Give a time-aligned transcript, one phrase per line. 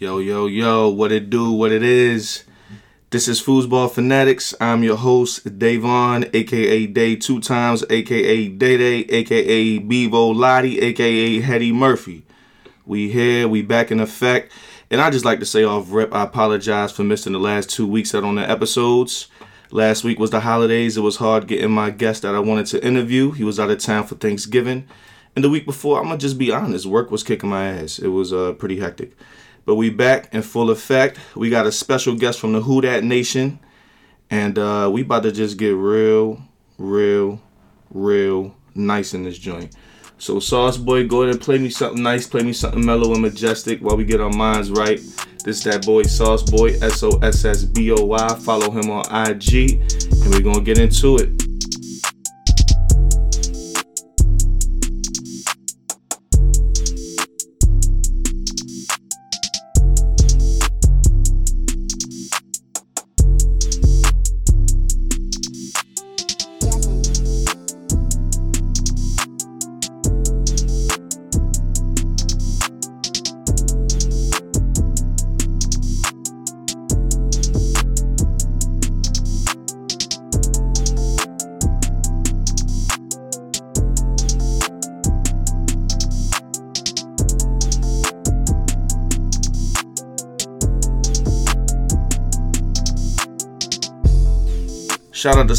[0.00, 2.44] Yo, yo, yo, what it do, what it is.
[3.10, 4.54] This is Foosball Fanatics.
[4.58, 11.40] I'm your host, Davon, aka Day Two Times, aka Day Day, aka Bevo Lottie, aka
[11.40, 12.22] Hetty Murphy.
[12.86, 14.52] We here, we back in effect.
[14.90, 17.86] And I just like to say off rip, I apologize for missing the last two
[17.86, 19.28] weeks out on the episodes.
[19.70, 20.96] Last week was the holidays.
[20.96, 23.32] It was hard getting my guest that I wanted to interview.
[23.32, 24.88] He was out of town for Thanksgiving.
[25.36, 27.98] And the week before, I'm gonna just be honest, work was kicking my ass.
[27.98, 29.14] It was uh, pretty hectic.
[29.70, 31.16] But we back in full effect.
[31.36, 33.60] We got a special guest from the Who Dat Nation.
[34.28, 36.42] And uh, we about to just get real,
[36.76, 37.40] real,
[37.88, 39.76] real nice in this joint.
[40.18, 43.22] So Sauce Boy, go ahead and play me something nice, play me something mellow and
[43.22, 45.00] majestic while we get our minds right.
[45.44, 48.28] This that boy Sauce Boy, S O S S B O Y.
[48.40, 51.49] Follow him on IG, and we're gonna get into it.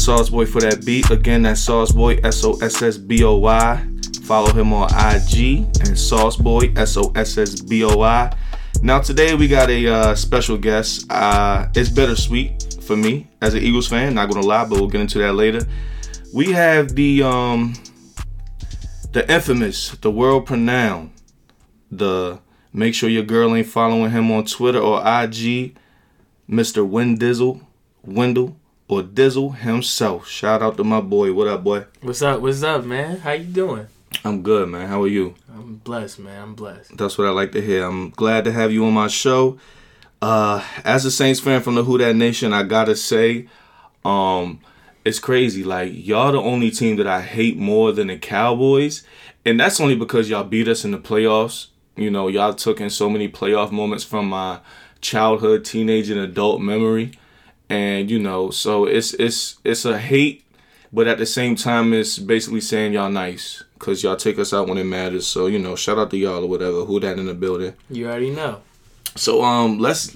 [0.02, 1.08] Sauce Boy for that beat.
[1.12, 3.86] Again, that's Sauce Boy, S O S S B O Y.
[4.24, 8.36] Follow him on IG and Sauce Boy, S O S S B O Y.
[8.82, 11.06] Now, today we got a uh, special guest.
[11.08, 15.00] Uh, it's bittersweet for me as an Eagles fan, not gonna lie, but we'll get
[15.00, 15.60] into that later.
[16.34, 17.74] We have the um
[19.12, 21.12] the infamous, the world renowned,
[21.92, 22.40] the
[22.72, 25.76] make sure your girl ain't following him on Twitter or IG,
[26.50, 26.84] Mr.
[26.84, 27.60] Wendizzle,
[28.02, 28.56] Wendell
[28.92, 30.28] or Dizzle himself.
[30.28, 31.32] Shout out to my boy.
[31.32, 31.86] What up, boy?
[32.02, 32.42] What's up?
[32.42, 33.20] What's up, man?
[33.20, 33.86] How you doing?
[34.22, 34.86] I'm good, man.
[34.86, 35.34] How are you?
[35.50, 36.42] I'm blessed, man.
[36.42, 36.98] I'm blessed.
[36.98, 37.86] That's what I like to hear.
[37.86, 39.58] I'm glad to have you on my show.
[40.20, 43.48] Uh, as a Saints fan from the Who Dat Nation, I gotta say,
[44.04, 44.60] um,
[45.06, 45.64] it's crazy.
[45.64, 49.06] Like y'all, the only team that I hate more than the Cowboys,
[49.46, 51.68] and that's only because y'all beat us in the playoffs.
[51.96, 54.60] You know, y'all took in so many playoff moments from my
[55.00, 57.12] childhood, teenage, and adult memory
[57.72, 60.38] and you know so it's it's it's a hate
[60.92, 64.68] but at the same time it's basically saying y'all nice because y'all take us out
[64.68, 67.26] when it matters so you know shout out to y'all or whatever who that in
[67.26, 68.60] the building You already know.
[69.16, 70.14] so um let's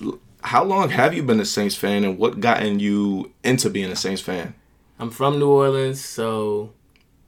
[0.55, 3.97] how long have you been a saints fan and what gotten you into being a
[3.97, 4.55] saints fan
[4.99, 6.71] I'm from New Orleans, so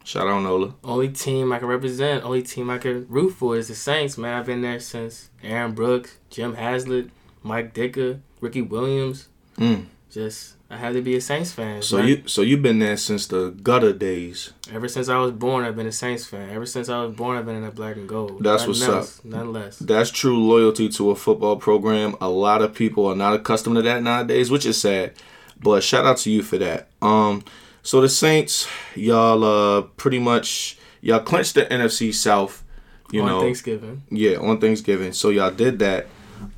[0.03, 3.67] shout out nola only team I can represent, only team I can root for is
[3.67, 4.33] the Saints, man.
[4.39, 7.09] I've been there since Aaron Brooks, Jim Haslett,
[7.43, 9.27] Mike Ditka, Ricky Williams.
[9.57, 9.85] mm.
[10.11, 11.81] Just I had to be a Saints fan.
[11.81, 12.07] so man.
[12.07, 15.75] you so you've been there since the gutter days ever since I was born, I've
[15.75, 16.49] been a Saints fan.
[16.49, 18.43] Ever since I was born, I've been in the black and gold.
[18.43, 19.79] That's Nothing what's else, Nothing less.
[19.79, 22.15] That's true loyalty to a football program.
[22.21, 25.13] A lot of people are not accustomed to that nowadays, which is sad.
[25.61, 26.87] But shout out to you for that.
[27.01, 27.43] Um,
[27.83, 32.63] so the Saints, y'all, uh, pretty much y'all clinched the NFC South.
[33.11, 34.03] You on know, Thanksgiving.
[34.11, 35.13] yeah, on Thanksgiving.
[35.13, 36.07] So y'all did that.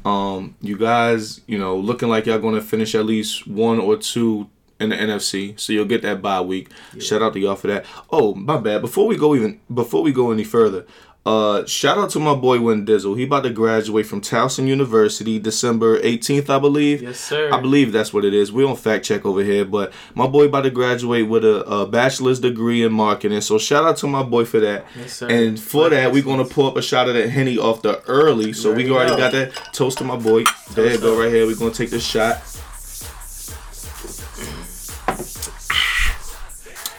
[0.06, 3.97] Um, you guys, you know, looking like y'all going to finish at least one or
[3.97, 4.50] two
[4.81, 5.59] in the NFC.
[5.59, 6.69] So you'll get that bye week.
[7.00, 7.86] Shout out to y'all for that.
[8.09, 8.81] Oh, my bad.
[8.81, 10.86] Before we go even before we go any further,
[11.24, 13.16] uh, shout out to my boy Win Dizzle.
[13.16, 17.03] He about to graduate from Towson University December 18th, I believe.
[17.03, 17.52] Yes, sir.
[17.53, 18.52] I believe that's what it is.
[18.52, 21.86] We don't fact check over here, but my boy about to graduate with a, a
[21.86, 23.41] bachelor's degree in marketing.
[23.41, 24.88] So shout out to my boy for that.
[24.97, 25.30] Yes, sir.
[25.30, 28.52] And for that, we're gonna pull up a shot of that henny off the early.
[28.52, 29.18] So we already go.
[29.18, 30.44] got that toast to my boy.
[30.72, 31.46] There you go, right here.
[31.46, 32.41] We're gonna take this shot.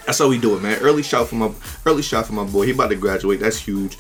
[0.06, 0.78] That's how we do it, man.
[0.80, 1.52] Early shot for my
[1.86, 2.66] early shot for my boy.
[2.66, 3.40] He about to graduate.
[3.40, 3.96] That's huge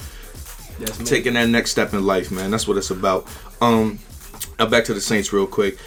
[0.78, 2.50] That's taking that next step in life, man.
[2.50, 3.26] That's what it's about.
[3.60, 3.98] Um,
[4.58, 5.78] now back to the Saints real quick.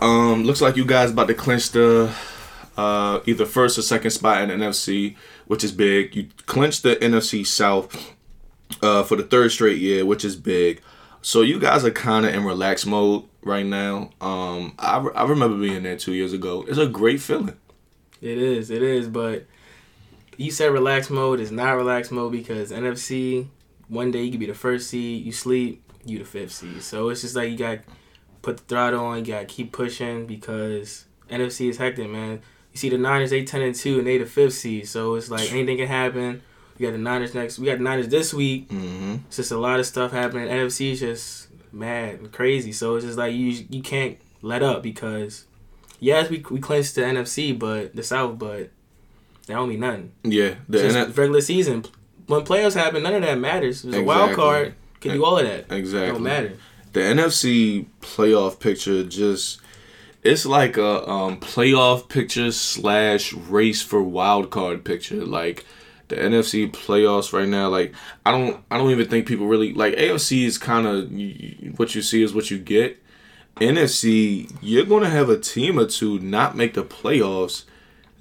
[0.00, 2.12] Um, looks like you guys about to clinch the
[2.76, 5.16] uh, either first or second spot in the NFC,
[5.46, 6.16] which is big.
[6.16, 8.14] You clinched the NFC South
[8.82, 10.80] uh, for the third straight year, which is big.
[11.20, 14.10] So you guys are kind of in relaxed mode right now.
[14.20, 16.64] Um, I, I remember being there two years ago.
[16.66, 17.56] It's a great feeling.
[18.22, 19.46] It is, it is, but
[20.36, 23.48] you said relax mode is not relax mode because NFC,
[23.88, 26.82] one day you could be the first seed, you sleep, you the fifth seed.
[26.82, 27.82] So it's just like you got to
[28.40, 32.40] put the throttle on, you got to keep pushing because NFC is hectic, man.
[32.72, 34.88] You see the Niners, they 10 and 2 and they the fifth seed.
[34.88, 36.42] So it's like anything can happen.
[36.78, 37.58] We got the Niners next.
[37.58, 38.68] We got the Niners this week.
[38.68, 39.16] Mm-hmm.
[39.26, 40.48] It's just a lot of stuff happening.
[40.48, 42.72] NFC is just mad and crazy.
[42.72, 45.44] So it's just like you you can't let up because
[46.02, 48.70] yes, we we clinched the NFC, but the South, but
[49.46, 50.12] that don't mean nothing.
[50.22, 51.84] Yeah, the N- regular season.
[52.26, 53.84] When playoffs happen, none of that matters.
[53.84, 55.60] It's a wild card can do all of that.
[55.60, 56.12] It exactly.
[56.12, 56.56] don't matter.
[56.92, 59.60] the NFC playoff picture just
[60.22, 65.24] it's like a um, playoff picture slash race for wild card picture.
[65.24, 65.66] Like
[66.08, 67.92] the NFC playoffs right now, like
[68.24, 72.02] I don't I don't even think people really like AFC is kind of what you
[72.02, 72.98] see is what you get.
[73.56, 77.64] NFC, you're gonna have a team or two not make the playoffs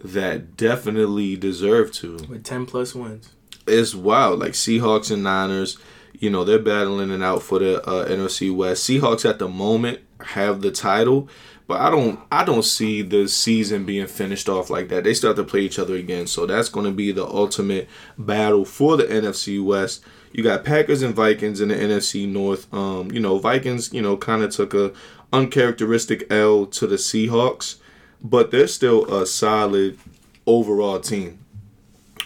[0.04, 3.30] that definitely deserve to With ten plus wins.
[3.68, 4.40] it's wild.
[4.40, 5.78] Like Seahawks and Niners,
[6.20, 8.88] you know, they're battling it out for the uh, NFC West.
[8.88, 11.30] Seahawks at the moment have the title,
[11.68, 15.04] but I don't, I don't see the season being finished off like that.
[15.04, 17.88] They start to play each other again, so that's going to be the ultimate
[18.18, 20.04] battle for the NFC West.
[20.32, 22.72] You got Packers and Vikings in the NFC North.
[22.74, 24.94] Um, you know, Vikings, you know, kind of took a
[25.34, 27.78] uncharacteristic L to the Seahawks,
[28.22, 29.98] but they're still a solid
[30.46, 31.40] overall team.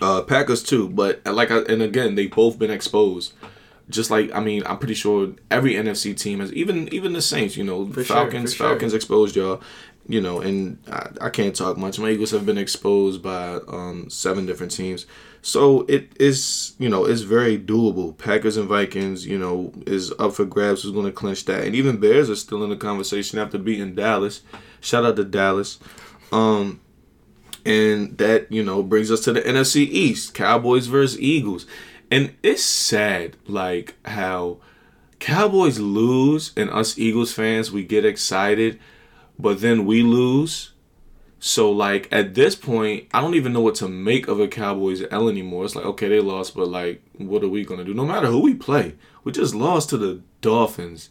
[0.02, 3.34] Uh, Packers too, but like I, and again they've both been exposed.
[3.90, 7.56] Just like I mean, I'm pretty sure every NFC team has even even the Saints.
[7.56, 8.68] You know, For sure, Falcons sure.
[8.68, 9.62] Falcons exposed y'all.
[10.08, 11.98] You know, and I, I can't talk much.
[11.98, 15.08] My Eagles have been exposed by um, seven different teams,
[15.46, 18.18] so it is you know it's very doable.
[18.18, 20.82] Packers and Vikings, you know, is up for grabs.
[20.82, 21.64] Who's going to clinch that?
[21.64, 24.42] And even Bears are still in the conversation after beating Dallas.
[24.82, 25.78] Shout out to Dallas.
[26.32, 26.82] Um,
[27.64, 31.68] and that you know brings us to the NFC East, Cowboys versus Eagles,
[32.10, 34.58] and it's sad like how
[35.20, 38.80] Cowboys lose and us Eagles fans we get excited,
[39.38, 40.72] but then we lose.
[41.40, 45.04] So like at this point, I don't even know what to make of a Cowboys
[45.12, 45.66] L anymore.
[45.66, 47.94] It's like okay, they lost, but like, what are we gonna do?
[47.94, 51.10] No matter who we play, we just lost to the Dolphins.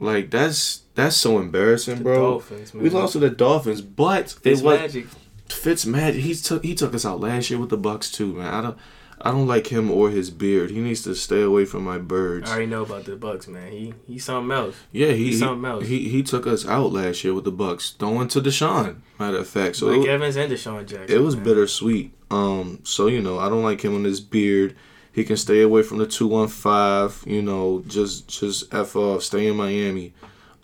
[0.00, 2.30] Like that's that's so embarrassing, The bro.
[2.32, 2.82] Dolphins, man.
[2.82, 5.06] We lost to the Dolphins, but It's it was magic.
[5.48, 6.22] Fitz Magic.
[6.22, 8.52] He took he took us out last year with the Bucs too, man.
[8.52, 8.78] I don't
[9.24, 10.70] I don't like him or his beard.
[10.70, 12.50] He needs to stay away from my birds.
[12.50, 13.72] I already know about the Bucs, man.
[13.72, 14.76] He he's something else.
[14.92, 15.86] Yeah, he He's something else.
[15.86, 18.96] he he took us out last year with the Bucs, throwing to DeSean.
[19.18, 21.16] Matter of fact, so Mike it, Evans and DeSean Jackson.
[21.16, 21.44] it was man.
[21.44, 22.12] bittersweet.
[22.30, 24.76] Um, so you know, I don't like him and his beard.
[25.10, 27.24] He can stay away from the two one five.
[27.26, 29.22] You know, just just f off.
[29.22, 30.12] Stay in Miami.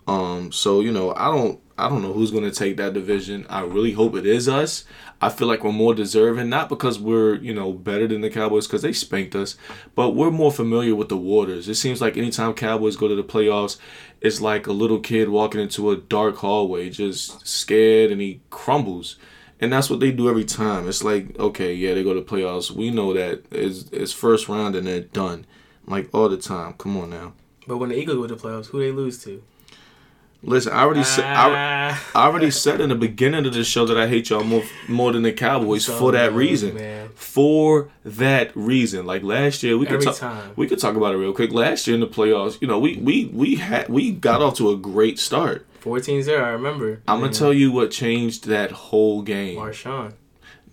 [0.07, 3.47] Um, so you know, I don't I don't know who's gonna take that division.
[3.49, 4.85] I really hope it is us.
[5.21, 8.67] I feel like we're more deserving, not because we're you know better than the Cowboys
[8.67, 9.55] because they spanked us,
[9.93, 11.69] but we're more familiar with the waters.
[11.69, 13.77] It seems like anytime Cowboys go to the playoffs,
[14.19, 19.17] it's like a little kid walking into a dark hallway, just scared, and he crumbles.
[19.59, 20.89] And that's what they do every time.
[20.89, 22.71] It's like, okay, yeah, they go to playoffs.
[22.71, 25.45] We know that it's, it's first round and they're done.
[25.85, 26.73] Like all the time.
[26.73, 27.33] Come on now.
[27.67, 29.43] But when the Eagles go to the playoffs, who they lose to?
[30.43, 31.51] Listen, I already said I,
[31.93, 34.63] Ah, I already said in the beginning of the show that I hate y'all more
[34.87, 36.73] more than the Cowboys so for that good, reason.
[36.75, 37.09] man.
[37.13, 40.15] For that reason, like last year, we could Every talk.
[40.15, 40.51] time.
[40.55, 41.51] We could talk about it real quick.
[41.51, 44.71] Last year in the playoffs, you know, we we we had we got off to
[44.71, 45.67] a great start.
[45.83, 47.01] 14-0, I remember.
[47.07, 49.57] I'm gonna tell you what changed that whole game.
[49.59, 50.13] Marshon.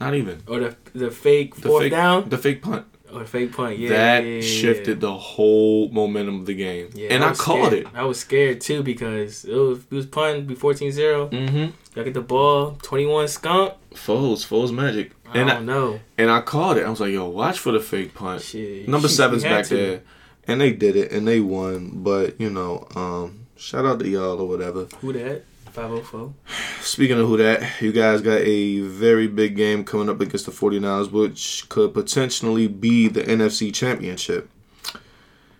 [0.01, 2.29] Not even Or the the fake the fourth fake down.
[2.29, 2.87] the fake punt.
[3.13, 3.79] Or the fake punt.
[3.79, 3.89] Yeah.
[3.91, 7.69] that yeah, yeah, shifted the whole momentum of the game, Yeah, and I, was called
[7.69, 7.87] scared.
[7.87, 7.95] it.
[7.95, 11.31] I was scared too because it was, it was punting be 14-0.
[11.31, 11.57] Mm-hmm.
[11.95, 13.75] Y'all get the ball, 21 skunk.
[13.95, 16.01] Foles, Foles magic, I and I, don't know.
[16.19, 16.85] and I called it.
[16.85, 18.87] I was like, "Yo, watch for the fake punt." Shit.
[18.89, 19.75] Number Shit, seven's back to.
[19.77, 20.01] there,
[20.47, 21.91] and they did it, and they won.
[22.05, 24.85] But you know, um, shout out to y'all or whatever.
[25.01, 25.45] Who that?
[25.69, 26.33] 504.
[26.81, 30.53] Speaking of who that, you guys got a very big game coming up against the
[30.53, 34.51] 49ers, which could potentially be the NFC Championship.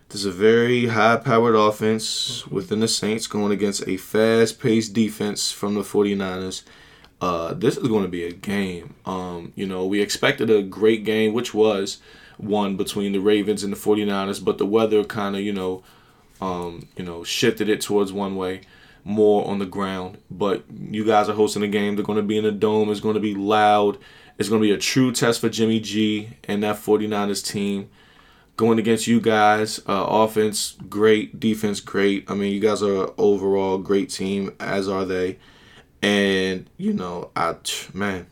[0.09, 4.95] This is a very high powered offense within the Saints going against a fast paced
[4.95, 6.63] defense from the 49ers.
[7.21, 8.95] Uh, this is going to be a game.
[9.05, 11.99] Um, you know, we expected a great game, which was
[12.39, 15.83] one between the Ravens and the 49ers, but the weather kind of, you know,
[16.41, 18.63] um, you know, shifted it towards one way,
[19.05, 20.19] more on the ground.
[20.31, 21.97] But you guys are hosting a game.
[21.97, 22.91] They're going to be in a dome.
[22.91, 23.99] It's going to be loud.
[24.39, 27.91] It's going to be a true test for Jimmy G and that 49ers team.
[28.57, 32.29] Going against you guys, uh, offense great, defense great.
[32.29, 35.39] I mean, you guys are overall great team, as are they.
[36.03, 37.55] And you know, I
[37.93, 38.27] man,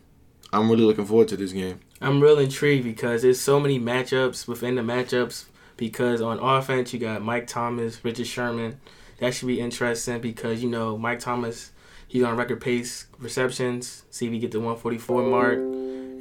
[0.51, 1.79] I'm really looking forward to this game.
[2.01, 5.45] I'm real intrigued because there's so many matchups within the matchups.
[5.77, 8.79] Because on offense, you got Mike Thomas, Richard Sherman.
[9.19, 11.71] That should be interesting because you know Mike Thomas,
[12.07, 14.03] he's on record pace receptions.
[14.11, 15.59] See if he get the 144 mark.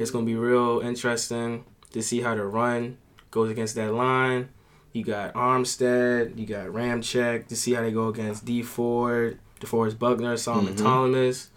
[0.01, 2.99] It's gonna be real interesting to see how the run
[3.31, 4.49] goes against that line.
[4.93, 6.39] You got Armstead.
[6.39, 10.83] You got Ramczyk to see how they go against Dee Ford, DeForest Buckner, Solomon Mhm.
[10.83, 11.51] Thomas,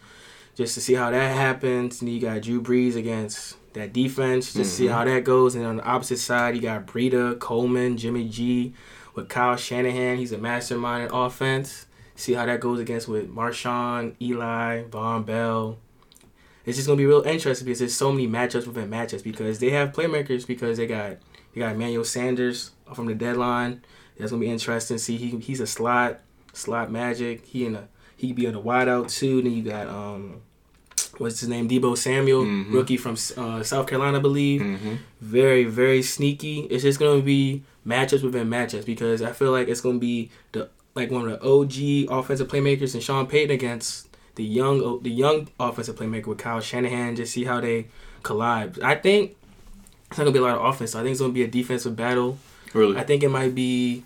[0.56, 2.02] just to see how that happens.
[2.02, 5.56] And you got Drew Brees against that defense, just to see how that goes.
[5.56, 8.74] And on the opposite side, you got Breida, Coleman, Jimmy G,
[9.20, 10.18] with Kyle Shanahan.
[10.18, 11.86] He's a mastermind in offense.
[12.16, 15.78] See how that goes against with Marshon, Eli, Vonn Bell.
[16.66, 19.70] It's just gonna be real interesting because there's so many matchups within matchups because they
[19.70, 21.18] have playmakers because they got
[21.54, 23.84] they got Emmanuel Sanders from the deadline.
[24.18, 24.98] That's gonna be interesting.
[24.98, 26.20] See he he's a slot
[26.54, 27.46] slot magic.
[27.46, 29.42] He in a he be on the wideout too.
[29.42, 30.42] Then you got um
[31.20, 32.74] what's his name Deebo Samuel, Mhm.
[32.74, 34.94] rookie from uh, South Carolina, I believe Mm-hmm.
[35.22, 36.62] very very sneaky.
[36.72, 40.70] It's just gonna be matchups within matchups because I feel like it's gonna be the
[40.96, 45.48] like one of the OG offensive playmakers and Sean Payton against the young the young
[45.60, 47.16] offensive playmaker with Kyle Shanahan.
[47.16, 47.88] Just see how they
[48.24, 48.80] collide.
[48.82, 49.36] I think
[50.10, 50.92] it's not gonna be a lot of offense.
[50.92, 52.38] So I think it's gonna be a defensive battle.
[52.74, 52.98] Really?
[52.98, 54.04] I think it might be.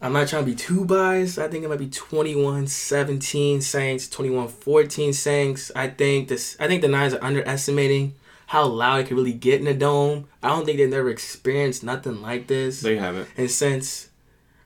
[0.00, 1.38] I'm not trying to be too biased.
[1.38, 5.72] I think it might be 21-17 Saints, 21-14 Saints.
[5.74, 6.56] I think this.
[6.60, 8.14] I think the Nines are underestimating
[8.46, 10.28] how loud it can really get in the dome.
[10.42, 12.80] I don't think they've never experienced nothing like this.
[12.80, 13.28] they haven't.
[13.36, 14.08] and since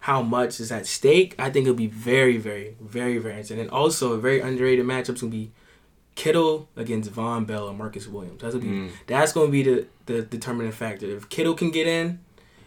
[0.01, 3.61] how much is at stake, I think it'll be very, very, very, very interesting.
[3.61, 5.51] And also a very underrated matchup is gonna be
[6.15, 8.43] Kittle against Vonn Bell and Marcus Williams.
[8.43, 8.91] That's gonna be Mm.
[9.07, 11.07] that's gonna be the, the determining factor.
[11.07, 12.19] If Kittle can get in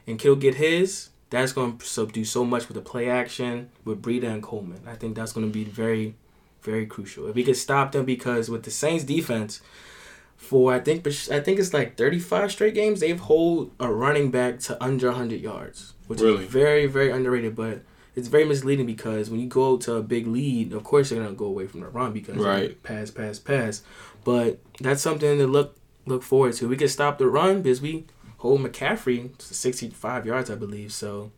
[0.07, 4.25] and Kittle get his, that's gonna subdue so much with the play action with Breida
[4.25, 4.81] and Coleman.
[4.87, 6.15] I think that's gonna be very,
[6.63, 7.27] very crucial.
[7.27, 9.61] If we could stop them because with the Saints defense,
[10.37, 14.59] for I think I think it's like 35 straight games they've hold a running back
[14.61, 16.43] to under 100 yards, which Really?
[16.45, 17.55] is very very underrated.
[17.55, 17.81] But
[18.15, 21.33] it's very misleading because when you go to a big lead, of course they're gonna
[21.35, 22.81] go away from the run because Right.
[22.83, 23.81] pass pass pass.
[24.23, 25.75] But that's something to look
[26.05, 26.67] look forward to.
[26.67, 28.05] We can stop the run because we
[28.45, 30.91] hold McCaffrey to 65 yards, I believe.
[30.93, 31.31] So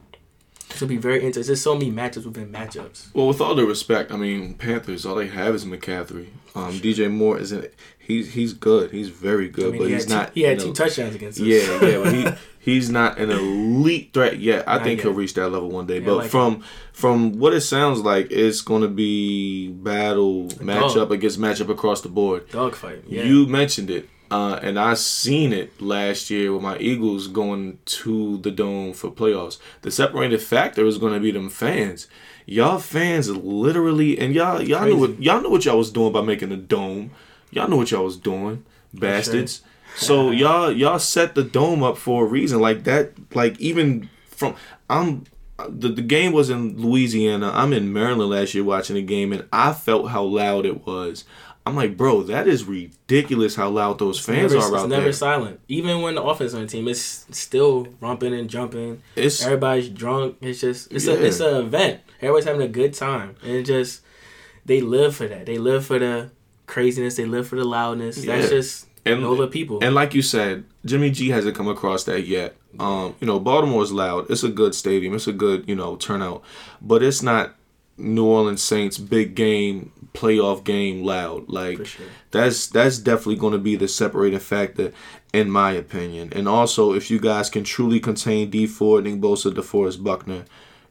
[0.80, 1.48] gonna be very interesting.
[1.48, 3.14] There's so many matchups within matchups.
[3.14, 5.06] Well, with all due respect, I mean Panthers.
[5.06, 6.28] All they have is McCaffrey.
[6.56, 7.72] Um, DJ Moore isn't.
[8.00, 8.92] He's he's good.
[8.92, 10.34] He's very good, I mean, but he he's had two, not.
[10.34, 11.46] He had two know, touchdowns against us.
[11.46, 12.28] Yeah, yeah, but he
[12.72, 14.68] he's not an elite threat yet.
[14.68, 16.00] I Not think he'll reach that level one day.
[16.00, 21.12] Yeah, but like from from what it sounds like, it's going to be battle matchup
[21.12, 22.50] against matchup across the board.
[22.50, 23.04] Dogfight.
[23.08, 23.24] Yeah.
[23.24, 28.38] You mentioned it, uh, and I seen it last year with my Eagles going to
[28.38, 29.58] the dome for playoffs.
[29.82, 32.08] The separated factor is going to be them fans.
[32.46, 36.22] Y'all fans literally, and y'all y'all knew what y'all knew what y'all was doing by
[36.22, 37.12] making the dome.
[37.52, 39.62] Y'all knew what y'all was doing, bastards.
[39.96, 43.14] So y'all y'all set the dome up for a reason like that.
[43.36, 44.56] Like even from
[44.90, 45.26] I'm
[45.68, 47.52] the, the game was in Louisiana.
[47.54, 51.26] I'm in Maryland last year watching the game, and I felt how loud it was.
[51.68, 55.04] I'm like, bro, that is ridiculous how loud those fans never, are out it's never
[55.04, 55.14] there.
[55.14, 55.60] silent.
[55.68, 59.02] Even when the offense on the team, it's still romping and jumping.
[59.16, 60.38] It's Everybody's drunk.
[60.42, 61.14] It's just it's Yeah.
[61.14, 62.00] a it's an event.
[62.22, 64.02] Everybody's having a good time, and it just
[64.66, 65.46] they live for that.
[65.46, 66.32] They live for the
[66.66, 67.16] craziness.
[67.16, 68.24] They live for the loudness.
[68.24, 69.80] That's just and Nova people.
[69.84, 72.56] and like you said, Jimmy G hasn't come across that yet.
[72.80, 74.30] Um, you know, Baltimore's loud.
[74.30, 75.14] It's a good stadium.
[75.16, 76.44] It's a good you know turnout,
[76.82, 77.56] but it's not
[77.98, 81.48] New Orleans Saints big game playoff game loud.
[81.48, 82.06] Like sure.
[82.32, 84.92] that's that's definitely going to be the separating factor
[85.34, 86.32] in my opinion.
[86.34, 90.46] And also, if you guys can truly contain Dee Ford, Nick Bosa, DeForest Buckner,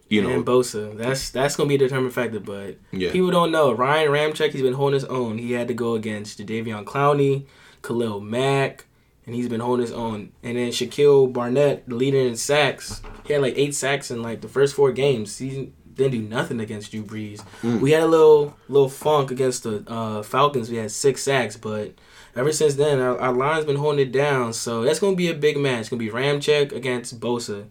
[0.09, 0.97] you know, and Bosa.
[0.97, 2.41] That's that's gonna be a determining factor.
[2.41, 3.11] But Yeah.
[3.11, 3.73] people don't know.
[3.73, 5.39] Ryan Ramczyk, he's been holding his own.
[5.39, 7.45] He had to go against Jadeveon Clowney,
[7.83, 8.85] Khalil Mack,
[9.27, 10.31] and he's been holding his own.
[10.45, 14.41] And then Shaquille Barnett, the leader in sacks, he had like eight sacks in like
[14.43, 15.39] the first four games.
[15.39, 17.43] He didn't do nothing against Drew Brees.
[17.63, 17.81] Mm.
[17.81, 20.71] We had a little little funk against the uh, Falcons.
[20.71, 21.95] We had six sacks, but
[22.35, 24.53] ever since then, our, our line's been holding it down.
[24.53, 25.81] So that's gonna be a big match.
[25.81, 27.67] It's gonna be Ramczyk against Bosa.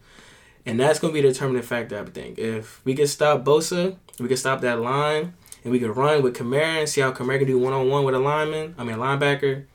[0.65, 2.39] And that's going to be the determining factor, I think.
[2.39, 6.36] If we can stop Bosa, we can stop that line, and we can run with
[6.36, 8.96] Kamara and see how Kamara can do one on one with a lineman, I mean,
[8.96, 9.65] a linebacker,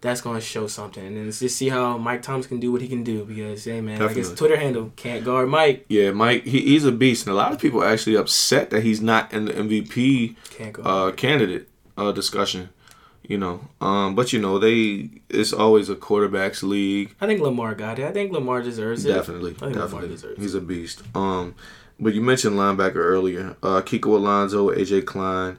[0.00, 1.04] that's going to show something.
[1.04, 3.80] And let's just see how Mike Thomas can do what he can do because, hey,
[3.80, 7.32] man, like his Twitter handle, can't guard Mike, yeah, Mike, he, he's a beast, and
[7.32, 10.36] a lot of people are actually upset that he's not in the MVP
[10.84, 12.70] uh, candidate uh, discussion.
[13.22, 17.14] You know, um, but you know they it's always a quarterbacks league.
[17.20, 18.06] I think Lamar got it.
[18.06, 19.12] I think Lamar deserves it.
[19.12, 21.02] Definitely, I think Lamar definitely, he's a beast.
[21.14, 21.54] Um,
[22.00, 23.56] but you mentioned linebacker earlier.
[23.62, 25.58] Uh, Kiko Alonso, AJ Klein,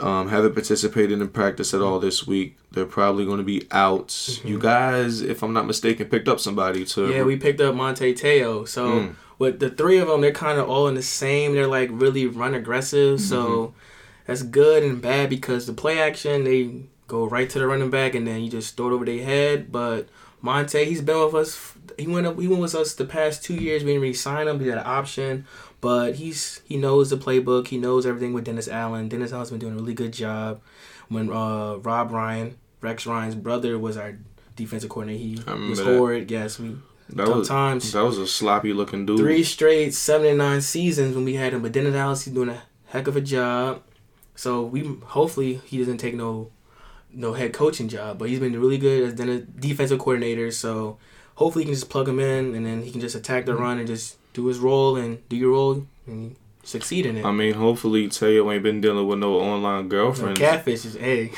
[0.00, 2.56] um, haven't participated in practice at all this week.
[2.72, 4.40] They're probably going to be out.
[4.44, 7.00] You guys, if I'm not mistaken, picked up somebody to.
[7.00, 7.12] Mm-hmm.
[7.12, 8.66] Yeah, we picked up Manti Te'o.
[8.66, 9.14] So Mm.
[9.38, 11.54] with the three of them, they're kind of all in the same.
[11.54, 13.18] They're like really run aggressive.
[13.18, 13.28] Mm-hmm.
[13.28, 13.74] So
[14.26, 18.14] that's good and bad because the play action they go right to the running back
[18.14, 19.70] and then you just throw it over their head.
[19.70, 20.08] But
[20.44, 21.72] Manti, he's been with us.
[21.98, 22.38] He went up.
[22.38, 23.82] He went with us the past two years.
[23.82, 24.58] We didn't really sign him.
[24.58, 25.46] We had an option,
[25.80, 27.68] but he's he knows the playbook.
[27.68, 29.08] He knows everything with Dennis Allen.
[29.08, 30.60] Dennis Allen's been doing a really good job.
[31.08, 34.18] When uh, Rob Ryan, Rex Ryan's brother, was our
[34.56, 35.18] defensive coordinator,
[35.56, 35.86] he was that.
[35.98, 36.30] horrid.
[36.30, 36.76] Yes, we
[37.10, 37.92] That was times.
[37.92, 39.18] that was a sloppy looking dude.
[39.18, 41.62] three straight seven and nine seasons when we had him.
[41.62, 43.82] But Dennis Allen's doing a heck of a job.
[44.34, 46.50] So we hopefully he doesn't take no
[47.14, 50.50] no head coaching job, but he's been really good as a defensive coordinator.
[50.50, 50.98] So
[51.36, 53.78] hopefully you can just plug him in and then he can just attack the run
[53.78, 57.24] and just do his role and do your role and succeed in it.
[57.24, 60.38] I mean, hopefully Te'o ain't been dealing with no online No, girlfriends.
[60.40, 61.30] catfish is hey.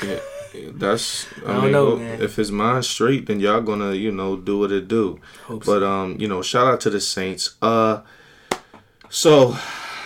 [0.73, 2.21] That's I, I don't mean, know, man.
[2.21, 5.19] if his mind's straight, then y'all gonna you know do what it do.
[5.43, 5.73] Hope so.
[5.79, 7.55] But um, you know, shout out to the Saints.
[7.61, 8.01] Uh,
[9.09, 9.51] so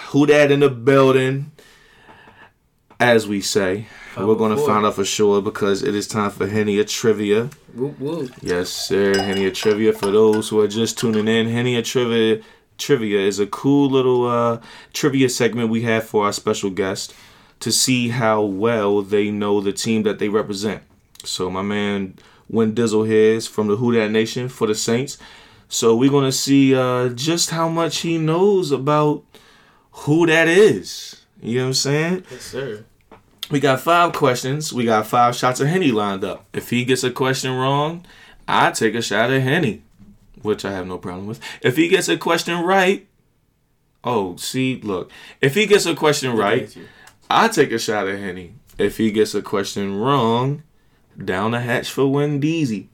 [0.10, 1.52] who that in the building?
[3.00, 3.88] As we say,
[4.18, 7.50] we're gonna find out for sure because it is time for Henny Trivia.
[7.74, 8.32] Whoop, whoop.
[8.42, 9.18] Yes, sir.
[9.18, 9.94] Henny Trivia.
[9.94, 12.42] For those who are just tuning in, Henny Trivia
[12.78, 14.60] Trivia is a cool little uh,
[14.92, 17.14] trivia segment we have for our special guest
[17.60, 20.82] to see how well they know the team that they represent.
[21.24, 22.16] So my man
[22.50, 25.18] Win Dizzle here is from the Who That Nation for the Saints.
[25.70, 29.24] So we're gonna see uh, just how much he knows about
[29.92, 31.24] who that is.
[31.42, 32.24] You know what I'm saying?
[32.30, 32.86] Yes, sir.
[33.52, 34.72] We got five questions.
[34.72, 36.46] We got five shots of Henny lined up.
[36.54, 38.06] If he gets a question wrong,
[38.48, 39.84] I take a shot of Henny,
[40.42, 41.42] which I have no problem with.
[41.62, 43.08] If he gets a question right,
[44.06, 45.12] oh, see, look.
[45.42, 46.76] If he gets a question right,
[47.30, 48.56] I take a shot of Henny.
[48.78, 50.64] If he gets a question wrong,
[51.24, 52.88] down the hatch for Wendeezy.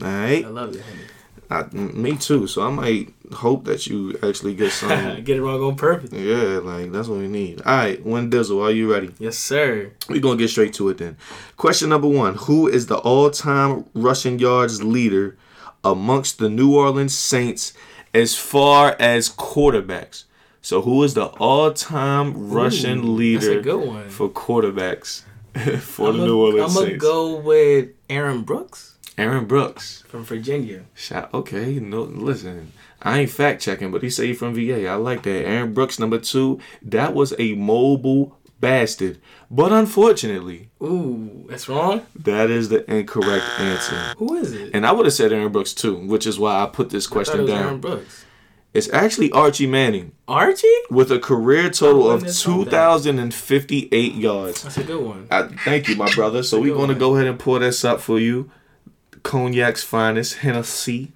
[0.00, 1.04] All right, I love it, Henry.
[1.52, 2.46] I, me too.
[2.46, 5.22] So I might hope that you actually get some.
[5.22, 6.10] Get it wrong on purpose.
[6.12, 7.60] yeah, like that's what we need.
[7.62, 9.10] All right, Wendizzle, are you ready?
[9.18, 9.92] Yes, sir.
[10.08, 11.16] We're going to get straight to it then.
[11.56, 15.36] Question number one Who is the all time rushing yards leader
[15.84, 17.72] amongst the New Orleans Saints
[18.14, 20.24] as far as quarterbacks?
[20.64, 24.08] So, who is the all time rushing Ooh, leader a one.
[24.08, 25.22] for quarterbacks
[25.80, 26.76] for I'm the New Orleans Saints?
[26.78, 30.02] I'm gonna go with Aaron Brooks Aaron Brooks.
[30.08, 30.84] from Virginia.
[30.94, 31.32] Shot.
[31.34, 32.72] Okay, no, listen.
[33.02, 34.88] I ain't fact checking, but he say he from VA.
[34.88, 35.46] I like that.
[35.46, 36.60] Aaron Brooks, number two.
[36.82, 39.20] That was a mobile bastard.
[39.50, 42.06] But unfortunately, Ooh, that's wrong.
[42.14, 44.14] That is the incorrect answer.
[44.18, 44.70] Who is it?
[44.72, 47.42] And I would have said Aaron Brooks too, which is why I put this question
[47.42, 47.80] was Aaron down.
[47.80, 48.24] Brooks.
[48.72, 50.66] It's actually Archie Manning Archie?
[50.90, 52.70] with a career total of wouldn't have thought that.
[52.70, 54.62] 2,058 yards.
[54.62, 55.26] That's a good one.
[55.30, 56.42] I, thank you, my brother.
[56.42, 58.50] So we're going to go ahead and pull this up for you.
[59.22, 61.12] Cognac's finest, Hennessy.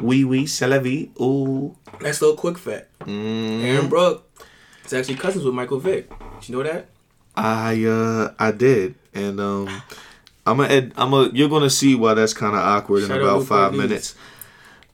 [0.00, 1.10] Wee wee, c'est la vie.
[1.20, 1.76] Ooh.
[2.00, 2.86] Next little quick fact.
[3.00, 3.64] Mm.
[3.64, 4.22] Aaron Brooks
[4.86, 6.08] is actually cousins with Michael Vick.
[6.40, 6.88] Did you know that?
[7.36, 9.82] I uh I did, and um,
[10.46, 13.22] I'm a I'm a you're gonna see why that's kind of awkward in Shout out
[13.22, 14.14] about five minutes.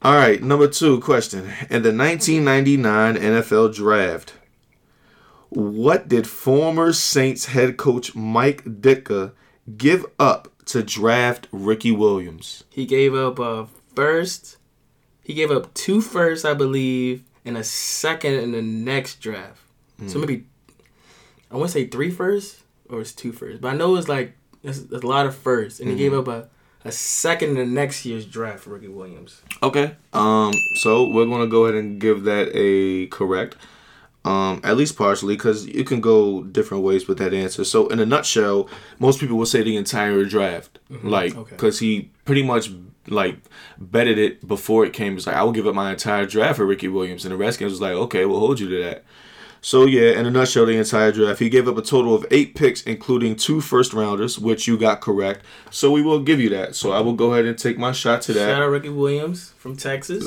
[0.03, 4.35] All right, number two question: In the 1999 NFL Draft,
[5.49, 9.33] what did former Saints head coach Mike Ditka
[9.79, 12.65] give up to draft Ricky Williams?
[12.71, 14.57] He gave up a first.
[15.23, 19.61] He gave up two firsts, I believe, and a second in the next draft.
[19.99, 20.09] Hmm.
[20.09, 20.45] So maybe
[21.51, 24.37] I want to say three firsts or it's two firsts, but I know it's like
[24.63, 26.29] it's, it's a lot of firsts, and he gave Mm-hmm.
[26.29, 26.49] up
[26.85, 29.41] a, a second in the next year's draft for Ricky Williams.
[29.63, 29.95] Okay.
[30.13, 30.53] Um.
[30.83, 33.57] So we're gonna go ahead and give that a correct.
[34.25, 37.63] Um, at least partially, because you can go different ways with that answer.
[37.63, 41.51] So, in a nutshell, most people will say the entire draft, like, okay.
[41.51, 42.71] because he pretty much
[43.09, 43.37] like
[43.79, 45.17] betted it before it came.
[45.17, 47.73] It's like I will give up my entire draft for Ricky Williams, and the Redskins
[47.73, 49.05] was like, okay, we'll hold you to that.
[49.61, 52.55] So yeah, in a nutshell, the entire draft, he gave up a total of eight
[52.55, 55.43] picks, including two first rounders, which you got correct.
[55.71, 56.77] So we will give you that.
[56.77, 58.47] So I will go ahead and take my shot to that.
[58.47, 60.23] Shout out Ricky Williams from Texas.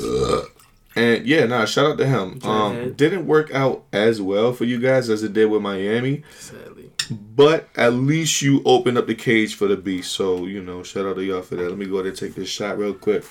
[0.98, 2.40] And yeah, nah, shout out to him.
[2.42, 6.90] Um, didn't work out as well for you guys as it did with Miami, Sadly,
[7.08, 10.10] but at least you opened up the cage for the beast.
[10.10, 11.68] So you know, shout out to y'all for that.
[11.68, 13.24] Let me go ahead and take this shot real quick.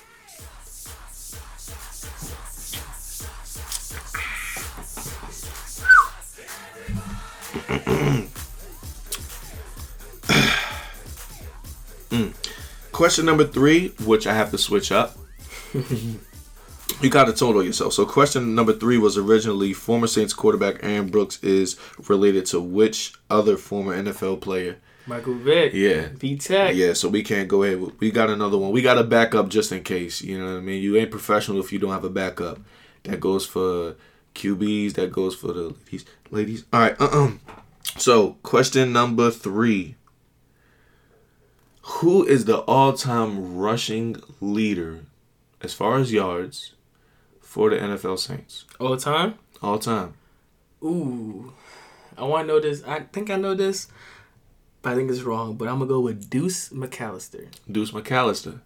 [12.08, 12.32] Mm.
[12.90, 15.18] Question number three, which I have to switch up.
[17.00, 17.92] You got to total yourself.
[17.92, 21.76] So, question number three was originally former Saints quarterback Aaron Brooks is
[22.08, 24.78] related to which other former NFL player?
[25.06, 25.72] Michael Vick.
[25.72, 26.08] Yeah.
[26.12, 26.74] V Tech.
[26.74, 27.80] Yeah, so we can't go ahead.
[27.98, 28.72] We got another one.
[28.72, 30.22] We got a backup just in case.
[30.22, 30.82] You know what I mean?
[30.82, 32.58] You ain't professional if you don't have a backup.
[33.04, 33.94] That goes for
[34.34, 34.94] QBs.
[34.94, 36.04] That goes for the ladies.
[36.30, 36.64] Ladies.
[36.72, 37.00] All right.
[37.00, 37.32] Uh-uh.
[37.96, 39.94] So, question number three.
[41.82, 45.06] Who is the all-time rushing leader
[45.62, 46.74] as far as yards
[47.58, 48.66] for the NFL Saints?
[48.78, 49.34] All time.
[49.60, 50.14] All time.
[50.80, 51.52] Ooh,
[52.16, 52.84] I want to know this.
[52.84, 53.88] I think I know this,
[54.80, 55.56] but I think it's wrong.
[55.56, 57.48] But I'm gonna go with Deuce McAllister.
[57.68, 58.60] Deuce McAllister.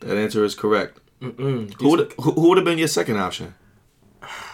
[0.00, 1.00] That answer is correct.
[1.22, 1.72] Mm-mm.
[1.80, 3.54] Who would who, who would have been your second option?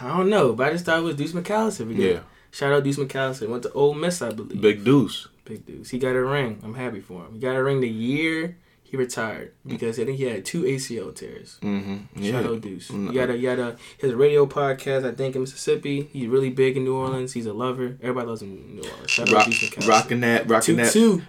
[0.00, 1.98] I don't know, but I just thought it was Deuce McAllister.
[1.98, 2.20] Yeah,
[2.52, 3.48] Shout out Deuce McAllister.
[3.48, 4.60] Went to Ole Miss, I believe.
[4.60, 5.26] Big Deuce.
[5.44, 5.90] Big Deuce.
[5.90, 6.60] He got a ring.
[6.62, 7.32] I'm happy for him.
[7.32, 8.56] He got a ring the year
[8.90, 11.58] he retired because I think he had two ACL tears.
[11.62, 12.20] Mm-hmm.
[12.20, 12.40] Yeah.
[12.40, 12.88] Out Deuce.
[12.90, 13.10] Mm.
[13.10, 15.08] He got a, he got a his radio podcast.
[15.08, 16.08] I think in Mississippi.
[16.12, 17.32] He's really big in New Orleans.
[17.32, 17.96] He's a lover.
[18.02, 19.08] Everybody loves him in New Orleans.
[19.10, 20.92] Shout Rock, Deuce rocking that, rocking two that.
[20.92, 21.22] two.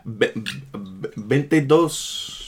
[1.27, 2.39] Be- be- dos.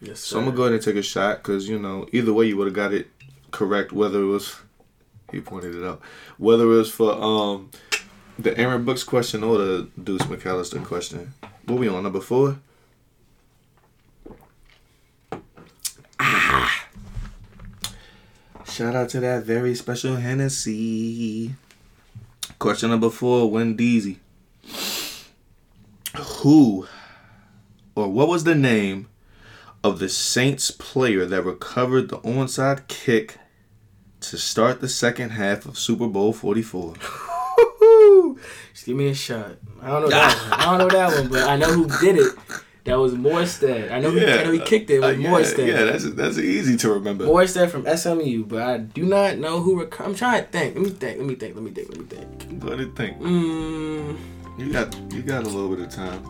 [0.00, 2.46] Yes, So I'm gonna go ahead and take a shot because you know either way
[2.46, 3.08] you would have got it
[3.50, 3.92] correct.
[3.92, 4.56] Whether it was
[5.30, 6.00] he pointed it out,
[6.38, 7.70] whether it was for um
[8.38, 11.34] the Aaron Brooks question or the Deuce McAllister question.
[11.66, 12.58] What we on number four?
[18.76, 21.54] Shout out to that very special Hennessy.
[22.58, 24.18] Question number four, Wendeezy.
[26.14, 26.86] Who
[27.94, 29.08] or what was the name
[29.82, 33.38] of the Saints player that recovered the onside kick
[34.20, 36.96] to start the second half of Super Bowl 44?
[38.74, 39.56] Just give me a shot.
[39.80, 40.52] I don't know that one.
[40.52, 42.34] I don't know that one, but I know who did it.
[42.86, 43.90] That was Morstead.
[43.90, 44.94] I know, he, I know he kicked it.
[44.94, 45.66] It was Uh, yeah, Morstead.
[45.66, 47.26] yeah, that's that's easy to remember.
[47.26, 49.80] Morstead from SMU, but I do not know who.
[49.80, 50.74] Rec- I'm trying to think.
[50.76, 51.18] Let me think.
[51.18, 51.54] Let me think.
[51.56, 51.88] Let me think.
[51.90, 52.64] Let me think.
[52.64, 53.18] Ahead and think.
[53.20, 54.16] Mm,
[54.58, 56.22] You got you got a little bit of time.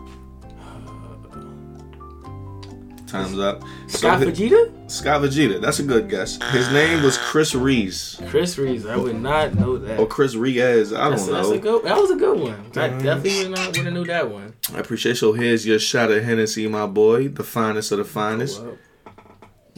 [3.07, 3.63] Time's up.
[3.87, 4.91] Scott hi- Fajita?
[4.91, 5.61] Scott Fujita.
[5.61, 6.37] That's a good guess.
[6.51, 7.59] His name was Chris ah.
[7.59, 8.85] Reese Chris Reeves.
[8.85, 9.97] I would not know that.
[9.99, 10.95] or Chris Riaz.
[10.95, 11.59] I don't that's a know.
[11.59, 11.83] good.
[11.85, 12.65] That was a good one.
[12.75, 14.53] I definitely would not would have knew that one.
[14.73, 15.15] I appreciate.
[15.17, 18.61] So here's your shot of Hennessy, my boy, the finest of the finest.
[18.61, 18.77] Well,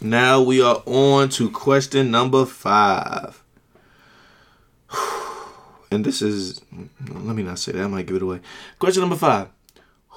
[0.00, 3.41] Now we are on to question number five.
[5.92, 6.60] And this is,
[7.08, 8.40] let me not say that, I might give it away.
[8.78, 9.48] Question number five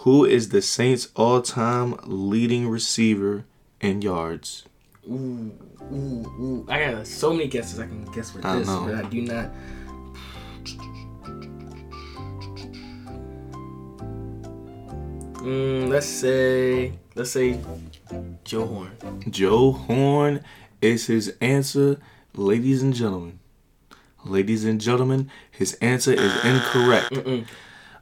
[0.04, 3.44] Who is the Saints' all time leading receiver
[3.82, 4.64] in yards?
[5.08, 5.52] ooh,
[5.92, 6.66] ooh, ooh.
[6.70, 8.86] I got so many guesses I can guess with I this, know.
[8.86, 9.52] but I do not.
[15.46, 17.60] Mm, let's say, let's say,
[18.44, 18.92] Joe Horn.
[19.30, 20.44] Joe Horn
[20.82, 22.00] is his answer,
[22.34, 23.40] ladies and gentlemen.
[24.26, 27.12] Ladies and gentlemen, his answer is incorrect.
[27.12, 27.46] Mm-mm.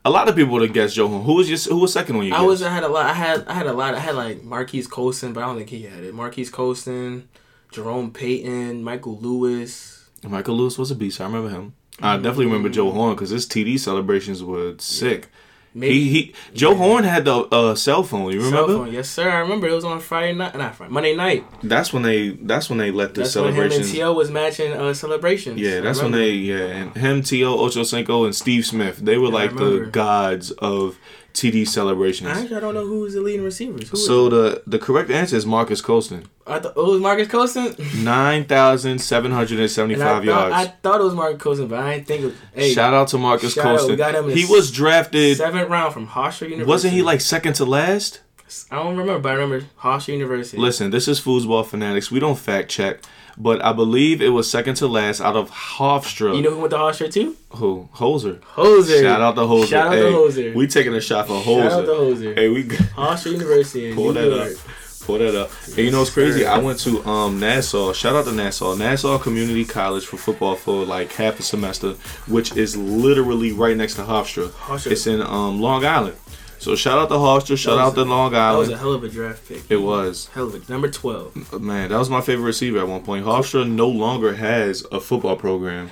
[0.06, 1.24] A lot of people would have guessed Joe Horn.
[1.24, 2.48] Who was your, who was second on your I guess?
[2.48, 2.64] was.
[2.64, 3.06] I had a lot.
[3.06, 3.48] I had.
[3.48, 3.94] I had a lot.
[3.94, 6.14] I had like Marquise Colston, but I don't think he had it.
[6.14, 7.30] Marquise Colston,
[7.72, 10.10] Jerome Payton, Michael Lewis.
[10.24, 11.20] Michael Lewis was a beast.
[11.20, 11.74] I remember him.
[12.00, 12.24] I mm-hmm.
[12.24, 15.30] definitely remember Joe Horn because his TD celebrations were sick.
[15.76, 16.34] Maybe He he.
[16.54, 18.32] Joe Horn had the uh, cell phone.
[18.32, 18.86] You cell remember?
[18.86, 18.94] phone.
[18.94, 19.30] Yes, sir.
[19.30, 20.56] I remember it was on Friday night.
[20.56, 20.92] Not Friday.
[20.94, 21.46] Monday night.
[21.64, 22.30] That's when they.
[22.30, 23.84] That's when they let the That's when him and.
[23.86, 24.14] T.O.
[24.14, 25.60] was matching uh, celebrations.
[25.60, 26.30] Yeah, that's when they.
[26.32, 28.98] Yeah, and him, T.O., Ocho Cinco, and Steve Smith.
[28.98, 31.00] They were Yeah, like the gods of
[31.34, 32.30] TD celebrations.
[32.30, 33.90] Actually, I don't know who was the leading receivers.
[33.90, 36.26] Who So the the correct answer is Marques Colston.
[36.46, 37.76] I thought oh, it was Marques Colston.
[38.04, 40.56] Nine thousand seven hundred and seventy And I five thought, yards.
[40.56, 42.22] I thought it was Marques Colston, but I didn't think.
[42.22, 43.90] It was, hey, Shout out to Marcus shout out.
[43.90, 44.30] We Colston.
[44.38, 45.38] He was drafted.
[45.38, 46.70] seventh round from Hofstra University.
[46.70, 48.22] Wasn't he like second to last?
[48.70, 50.58] I don't remember, but I remember Hofstra University.
[50.58, 52.12] Listen, this is foosball fanatics.
[52.12, 53.00] We don't fact check,
[53.38, 56.36] but I believe it was second to last out of Hofstra.
[56.36, 57.36] You know who went to Hofstra too?
[57.50, 57.90] who?
[57.96, 58.40] Hoser.
[58.40, 59.02] Hoser.
[59.02, 59.68] Shout out to Hoser.
[59.68, 60.56] Shout out hey, to Hoser.
[60.56, 61.70] We taking a shot for Hoser.
[61.70, 62.36] Shout out to Hoser.
[62.36, 64.58] Hey, we Hofstra University pull that up.
[65.02, 65.52] Pull that up.
[65.68, 66.46] And you know what's crazy?
[66.46, 67.94] I went to um Nassau.
[67.94, 68.76] Shout out to Nassau.
[68.76, 71.94] Nassau Community College for football for like half a semester,
[72.28, 74.50] which is literally right next to Hofstra.
[74.50, 74.92] Hofstra.
[74.92, 76.16] It's in um Long Island.
[76.64, 77.58] So shout out to Hofstra.
[77.58, 78.56] Shout out to Long Island.
[78.56, 79.64] That was a hell of a draft pick.
[79.70, 80.28] It was.
[80.28, 81.36] Hell of a number twelve.
[81.62, 83.26] Man, that was my favorite receiver at one point.
[83.26, 85.92] Hofstra no longer has a football program,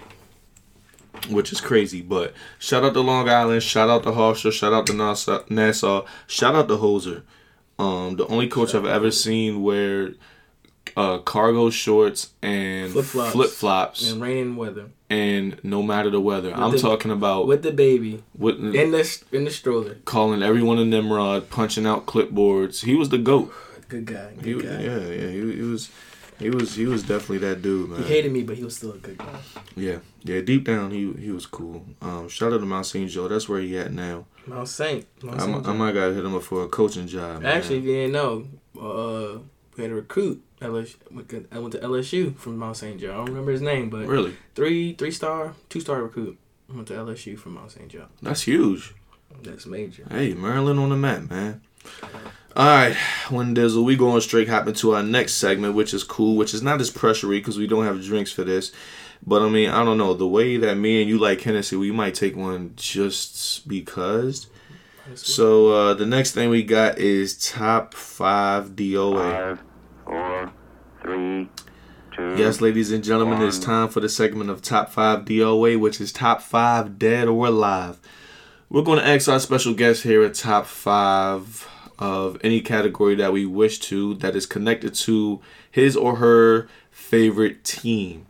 [1.30, 2.02] which is crazy.
[2.02, 6.06] But shout out to Long Island, shout out to Hofstra, shout out to Nassau, Nassau
[6.26, 7.24] shout out to Hoser.
[7.78, 10.14] Um, the only coach I've ever seen wear
[10.98, 16.54] uh, cargo shorts and flip flops, And rain and weather and no matter the weather.
[16.56, 19.96] I'm the- talking about with the baby with, in the in the stroller.
[20.06, 22.84] calling everyone a Nimrod, punching out clipboards.
[22.86, 23.54] He was the goat.
[23.90, 24.32] Good guy.
[24.42, 24.82] Good He, guy.
[24.82, 25.90] yeah, yeah, he, he was.
[26.40, 28.02] He was he was definitely that dude, man.
[28.02, 29.40] He hated me, but he was still a good guy.
[29.76, 30.42] Yeah, yeah.
[30.42, 31.86] Deep down, he he was cool.
[32.02, 33.08] Um, shout out to Mount St.
[33.12, 33.28] Joe.
[33.28, 34.26] That's where he at now.
[34.48, 35.06] Mount Saint.
[35.22, 37.44] Mount I, Saint mi- I might gotta hit him up for a coaching job.
[37.44, 37.52] man.
[37.58, 38.48] Actually, if you didn't know,
[38.82, 39.38] uh,
[39.78, 40.42] we had a recruit.
[40.62, 40.96] LSU,
[41.52, 43.00] I went to LSU from Mount St.
[43.00, 43.12] Joe.
[43.12, 46.38] I don't remember his name, but really, three three star, two star recruit.
[46.72, 47.90] I went to LSU from Mount St.
[47.90, 48.06] Joe.
[48.22, 48.94] That's huge.
[49.44, 50.06] That's major.
[50.10, 51.62] Hey, Maryland on the map, man.
[52.56, 52.96] All right,
[53.30, 56.62] when Dizzle, we going straight hopping to our next segment, which is cool, which is
[56.62, 58.72] not as pressury because we don't have drinks for this.
[59.26, 61.92] But I mean, I don't know the way that me and you like Hennessy, we
[61.92, 64.48] might take one just because.
[65.16, 69.16] So uh, the next thing we got is top five DOA.
[69.16, 69.71] Five, four,
[71.02, 71.50] three,
[72.16, 72.36] two.
[72.38, 76.12] Yes, ladies and gentlemen, it's time for the segment of top five DOA, which is
[76.12, 78.00] top five dead or alive.
[78.70, 81.68] We're going to ask our special guest here at top five
[82.00, 87.64] of any category that we wish to that is connected to his or her favorite
[87.64, 88.26] team.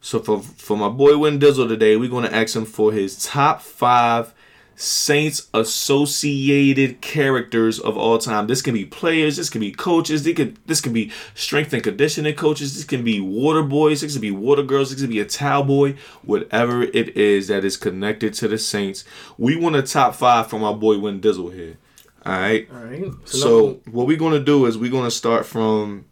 [0.00, 3.24] So for for my boy Win Dizzle today, we're going to ask him for his
[3.24, 4.34] top five
[4.80, 8.46] Saints associated characters of all time.
[8.46, 11.82] This can be players, this can be coaches, this can this can be strength and
[11.82, 15.18] conditioning coaches, this can be water boys, this can be water girls, this can be
[15.18, 19.02] a towel boy, whatever it is that is connected to the Saints.
[19.36, 21.76] We want a top five from our boy Win Dizzle here.
[22.24, 22.68] All right.
[22.72, 23.12] All right.
[23.24, 26.04] So number- what we're gonna do is we're gonna start from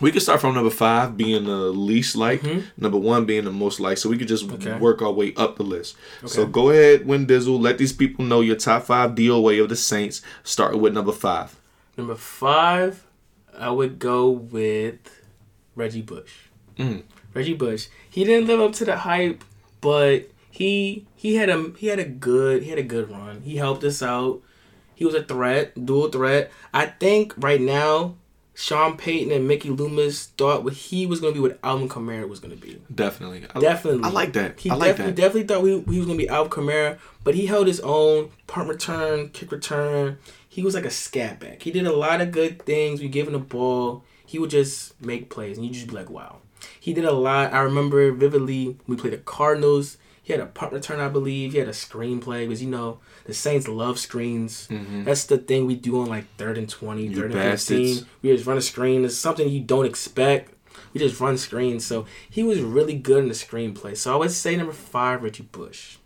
[0.00, 2.42] we can start from number five being the least like,
[2.76, 3.96] number one being the most like.
[3.98, 4.76] So we could just Okay.
[4.78, 5.96] work our way up the list.
[6.26, 7.60] So go ahead, Win Dizzle.
[7.60, 11.54] Let these people know your top five DOA of the Saints, starting with number five.
[11.96, 13.04] Number five,
[13.56, 14.98] I would go with
[15.76, 16.32] Reggie Bush.
[16.76, 17.02] Mm.
[17.32, 17.86] Reggie Bush.
[18.10, 19.44] He didn't live up to the hype,
[19.80, 23.42] but he he had a he had a good he had a good run.
[23.42, 24.40] He helped us out.
[24.96, 26.50] He was a threat, dual threat.
[26.72, 28.14] I think right now,
[28.54, 32.38] Sean Payton and Mickey Loomis thought what he was gonna be what Alvin Kamara was
[32.40, 32.80] gonna be.
[32.94, 33.44] Definitely.
[33.54, 34.04] I, Definitely.
[34.04, 34.60] I like that.
[34.60, 35.20] He I like definitely that.
[35.20, 38.68] definitely thought he, he was gonna be Alvin Kamara, but he held his own punt
[38.68, 40.18] return, kick return.
[40.48, 41.62] He was like a scat back.
[41.62, 43.00] He did a lot of good things.
[43.00, 44.04] We gave him the ball.
[44.24, 46.38] He would just make plays, and you just be like, wow.
[46.80, 47.52] He did a lot.
[47.52, 48.76] I remember vividly.
[48.86, 49.96] We played the Cardinals.
[50.24, 51.52] He had a punt return, I believe.
[51.52, 54.66] He had a screenplay because you know the Saints love screens.
[54.68, 55.04] Mm-hmm.
[55.04, 58.06] That's the thing we do on like third and 20, You third and 15.
[58.22, 59.04] We just run a screen.
[59.04, 60.54] It's something you don't expect.
[60.94, 61.84] We just run screens.
[61.84, 63.96] So he was really good in the screenplay.
[63.96, 65.98] So I would say number five, Reggie Bush.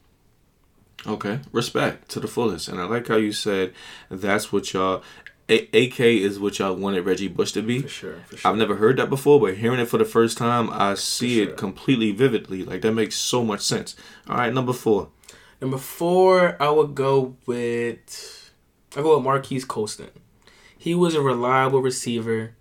[1.07, 3.73] Okay, respect to the fullest, and I like how you said
[4.11, 5.03] that's what y'all.
[5.51, 7.81] A- AK is what y'all wanted Reggie Bush to be.
[7.81, 8.15] For sure.
[8.27, 8.51] For sure.
[8.51, 11.51] I've never heard that before, but hearing it for the first time, I see For
[11.51, 12.65] it completely vividly.
[12.65, 13.97] Like that makes so much sense.
[14.29, 15.09] All right, number four.
[15.61, 18.53] Number four, I would go with
[18.97, 20.11] I go with Marquise Colston.
[20.77, 22.55] He was a reliable receiver.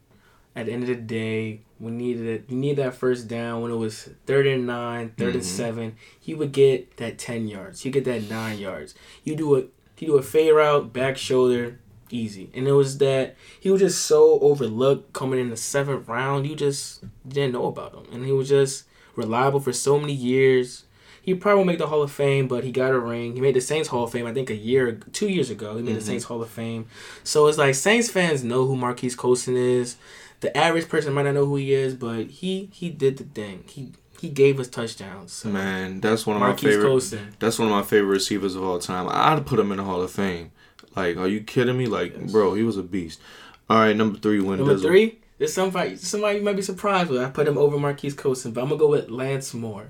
[0.56, 2.46] At the end of the day, we needed it.
[2.50, 5.46] You need that first down when it was third and nine, third and Mhm.
[5.46, 5.96] seven.
[6.20, 7.82] He would get that ten yards.
[7.84, 8.96] He get that nine yards.
[9.24, 9.60] You do a
[10.00, 12.50] you do a fade route, back shoulder, easy.
[12.54, 16.48] And it was that he was just so overlooked coming in the seventh round.
[16.48, 20.84] You just didn't know about him, and he was just reliable for so many years.
[21.22, 23.34] He probably won't make the Hall of Fame, but he got a ring.
[23.36, 25.76] He made the Saints Hall of Fame, I think, a year, two years ago.
[25.76, 26.00] He made Mhm.
[26.00, 26.86] the Saints Hall of Fame.
[27.26, 29.98] So it's like Saints fans know who Marquise Colston is.
[30.40, 33.64] The average person might not know who he is, but he he did the thing.
[33.68, 33.92] He
[34.22, 35.34] he gave us touchdowns.
[35.34, 36.86] So Man, that's one of my favorite.
[36.86, 37.36] Colston.
[37.40, 39.08] That's one of my favorite receivers of all time.
[39.10, 40.52] I'd put him in the Hall of Fame.
[40.98, 41.86] Like, are you kidding me?
[41.86, 42.32] Like, Yes.
[42.32, 43.20] bro, he was a beast.
[43.70, 44.82] All right, number three, Win Number Dizzle.
[44.82, 47.22] three, there's somebody somebody you might be surprised with.
[47.22, 49.90] I put him over Marquise Colston, but I'm gonna go with Lance Moore.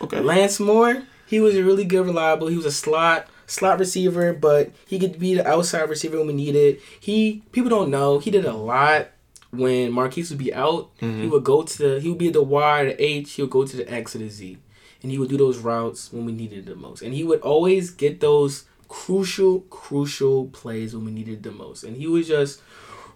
[0.00, 0.20] Okay.
[0.20, 2.48] Lance Moore, he was a really good, reliable.
[2.48, 6.32] He was a slot slot receiver, but he could be the outside receiver when we
[6.32, 6.80] needed.
[7.00, 9.08] He people don't know he did a lot
[9.50, 10.88] when Marquise would be out.
[10.98, 11.30] He Mhm.
[11.30, 13.32] would go to the, he would be the Y, the H.
[13.32, 14.58] He would go to the X or the Z,
[15.02, 17.00] and he would do those routes when we needed it the most.
[17.02, 21.84] And he would always get those crucial, crucial plays when we needed the most.
[21.84, 22.60] And he was just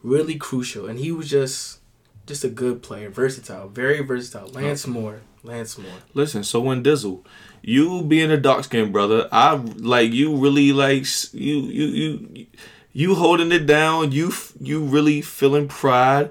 [0.03, 0.87] really crucial.
[0.87, 1.79] And he was just
[2.27, 4.49] just a good player, versatile, very versatile.
[4.49, 5.91] Lance Moore, Lance Moore.
[6.15, 7.25] Listen, so when Dizzle,
[7.63, 12.47] you being a dark skinned brother, I like you really like you you you
[12.93, 14.13] you holding it down.
[14.13, 16.31] You you really feeling pride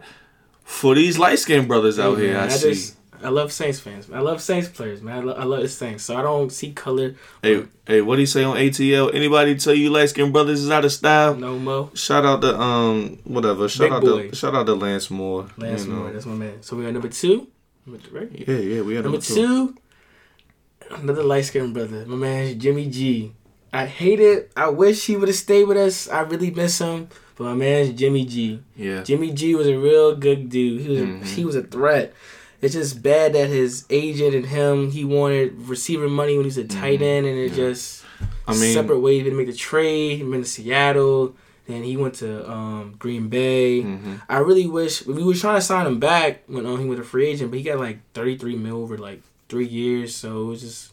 [0.63, 2.33] for these light skinned brothers out Hey, here.
[2.35, 2.69] man, I, see.
[2.69, 4.07] Just, I love Saints fans.
[4.07, 4.19] Man.
[4.19, 5.17] I love Saints players, man.
[5.17, 6.03] I, lo- I love the Saints.
[6.05, 7.15] So I don't see color.
[7.43, 9.13] Hey hey, what do you say on ATL?
[9.13, 11.35] Anybody tell you light skinned brothers is out of style?
[11.35, 11.91] No mo.
[11.93, 13.67] Shout out to um whatever.
[13.69, 14.29] Shout Big out boy.
[14.29, 15.47] to shout out to Lance Moore.
[15.57, 15.99] Lance you know.
[15.99, 16.11] Moore.
[16.11, 16.61] That's my man.
[16.61, 17.47] So we got number two.
[17.87, 18.29] Right?
[18.31, 19.35] Yeah, yeah, we had Number number two.
[19.35, 22.05] two, another light skinned brother.
[22.05, 23.33] My man Jimmy G.
[23.73, 24.51] I hate it.
[24.55, 26.09] I wish he would have stayed with us.
[26.09, 27.07] I really miss him.
[27.37, 28.61] But my man's Jimmy G.
[28.75, 29.01] Yeah.
[29.03, 30.81] Jimmy G was a real good dude.
[30.81, 31.21] He was Mhm.
[31.21, 32.13] a, he was a threat.
[32.61, 36.57] It's just bad that his agent and him he wanted receiver money when he was
[36.57, 37.59] a tight end, and it Mm-hmm.
[37.61, 37.69] Yeah.
[37.69, 38.05] just
[38.47, 39.23] I mean separate ways.
[39.23, 40.17] He make the trade.
[40.17, 41.35] He went to Seattle.
[41.67, 43.81] Then he went to um, Green Bay.
[43.83, 44.21] mhm.
[44.27, 47.03] I really wish we were trying to sign him back when um, he was a
[47.03, 50.15] free agent, but he got like thirty three mil over like three years.
[50.15, 50.91] So it was just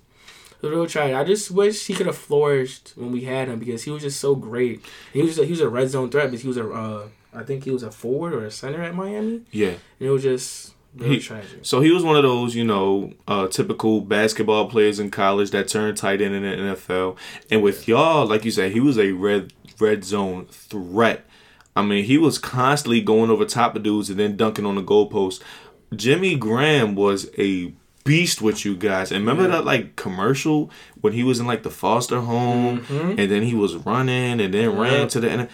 [0.61, 1.17] was real tragic.
[1.17, 4.21] I just wish he could have flourished when we had him because he was just
[4.21, 4.85] so great.
[5.13, 7.43] He was a, he was a red zone threat, but he was a uh, I
[7.45, 9.43] think he was a forward or a center at Miami.
[9.51, 9.69] Yeah.
[10.01, 11.61] And it was just real He- tragic.
[11.63, 15.69] So he was one of those, you know, uh, typical basketball players in college that
[15.69, 17.17] turned tight end in the NFL.
[17.51, 21.25] And with y'all, like you said, he was a red red zone threat.
[21.77, 24.83] I mean, he was constantly going over top of dudes and then dunking on the
[24.83, 25.41] goalpost.
[25.95, 27.73] Jimmy Graham was a
[28.05, 29.13] beast with you guys.
[29.13, 29.59] And remember Yeah.
[29.59, 30.71] that like commercial
[31.01, 33.19] when he was in like the foster home Mhm.
[33.19, 34.81] and then he was running and then Yeah.
[34.81, 35.49] ran to the end.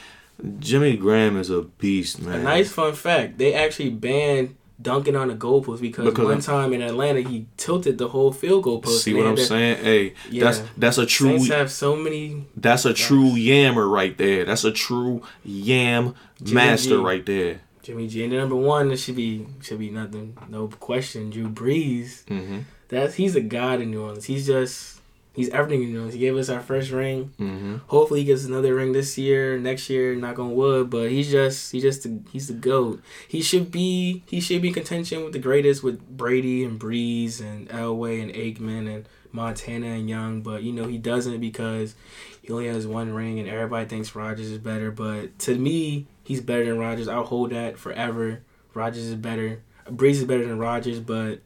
[0.61, 2.41] Jimmy Graham is a beast, man.
[2.41, 6.73] A nice fun fact: they actually banned dunking on the goalpost because, Because one time
[6.73, 9.03] in Atlanta he tilted the whole field goal post.
[9.03, 9.83] See what I'm to- saying?
[9.83, 10.67] Hey, that's Yeah.
[10.79, 12.45] that's a true Saints have so many.
[12.57, 14.45] That's a true yammer right there.
[14.45, 17.03] That's a true yam Jimmy master G.
[17.03, 17.61] right there.
[17.83, 18.91] Jimmy G and the number one.
[18.93, 21.31] It should be should be nothing, no question.
[21.31, 22.25] Drew Brees.
[22.27, 22.59] Mm-hmm.
[22.89, 24.27] That's he's a god in New Orleans.
[24.27, 24.94] He's just
[25.35, 26.15] he's everything in New Orleans.
[26.15, 27.33] He gave us our first ring.
[27.39, 27.77] Mm-hmm.
[27.89, 30.15] Hopefully he gets another ring this year, next year.
[30.15, 30.89] Knock on wood.
[30.89, 33.03] But he's just he's just he's the goat.
[33.29, 37.41] He should be he should be in contention with the greatest with Brady and Brees
[37.41, 40.41] and Elway and Aikman and Montana and Young.
[40.41, 41.95] But you know he doesn't because
[42.41, 44.91] he only has one ring and everybody thinks Rodgers is better.
[44.91, 47.09] But to me, he's better than Rodgers.
[47.09, 48.43] I'll hold that forever.
[48.73, 49.63] Rodgers is better.
[49.87, 51.41] Brees is better than Rodgers, but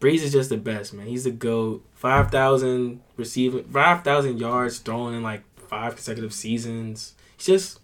[0.00, 1.06] Brees is just the best, man.
[1.06, 1.84] He's the GOAT.
[1.94, 7.14] 5,000 receiving, 5,000 yards thrown in like five consecutive seasons.
[7.36, 7.80] He's just,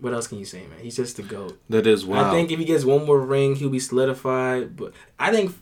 [0.00, 0.80] what else can you say, man?
[0.80, 1.60] He's just the GOAT.
[1.68, 2.26] That is wild.
[2.26, 4.76] I think if he gets one more ring, he'll be solidified.
[4.76, 5.54] But I think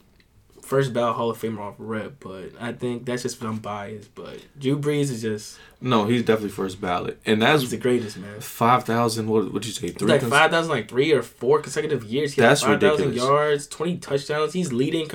[0.70, 4.14] first ballot Hall of Famer off rep, but I think that's just I'm biased.
[4.14, 8.16] But Drew Brees is just, no, he's definitely first ballot, and he's that's the greatest,
[8.18, 8.40] man.
[8.40, 9.28] five thousand.
[9.28, 9.88] What would you say?
[9.88, 10.09] Three.
[10.09, 12.35] like 5,000, like three or four consecutive years.
[12.35, 13.16] He That's 5,000 ridiculous.
[13.16, 14.52] yards, 20 touchdowns.
[14.52, 15.11] He's leading,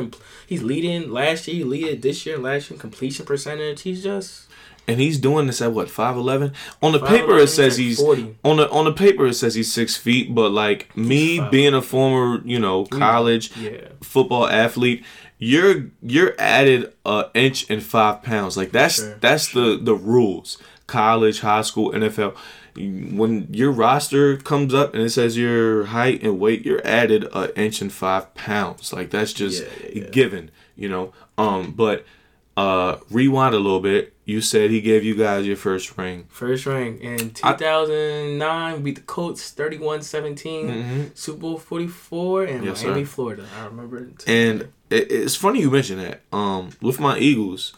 [0.45, 3.81] he's leading last year, he leaded this year, last year completion percentage.
[3.83, 4.47] He's just,
[4.87, 6.51] and he's doing this at what five eleven?
[6.83, 8.35] On the 5'11", paper, it says he's 40.
[8.43, 9.25] on the on the paper.
[9.27, 11.51] It says he's six feet, but like me 5'11".
[11.51, 13.87] being a former, you know, college Yeah.
[14.03, 15.03] football athlete,
[15.37, 18.55] you're you're added an inch and five pounds.
[18.57, 20.57] Like that's Sure, that's the the rules.
[20.87, 22.35] College, high school, NFL.
[22.77, 27.49] When your roster comes up and it says your height and weight, you're added an
[27.55, 28.91] inch and five pounds.
[28.93, 30.09] Like that's just Yeah, yeah, yeah.
[30.09, 31.13] given, you know.
[31.37, 32.05] Um, but
[32.57, 34.13] uh, rewind a little bit.
[34.25, 36.25] You said he gave you guys your first ring.
[36.29, 41.17] First ring in I- 2009, beat the Colts 31-17, Mhm.
[41.17, 43.07] Super Bowl 44 in Yes, Miami, sir.
[43.07, 43.45] Florida.
[43.59, 44.23] I remember it.
[44.27, 46.21] And it, it's funny you mention that.
[46.31, 47.73] Um, with my Eagles,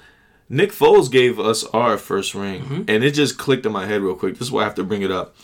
[0.49, 2.81] Nick Foles gave us our first ring, Mm-hmm.
[2.87, 4.33] and it just clicked in my head real quick.
[4.35, 5.35] This is why I have to bring it up.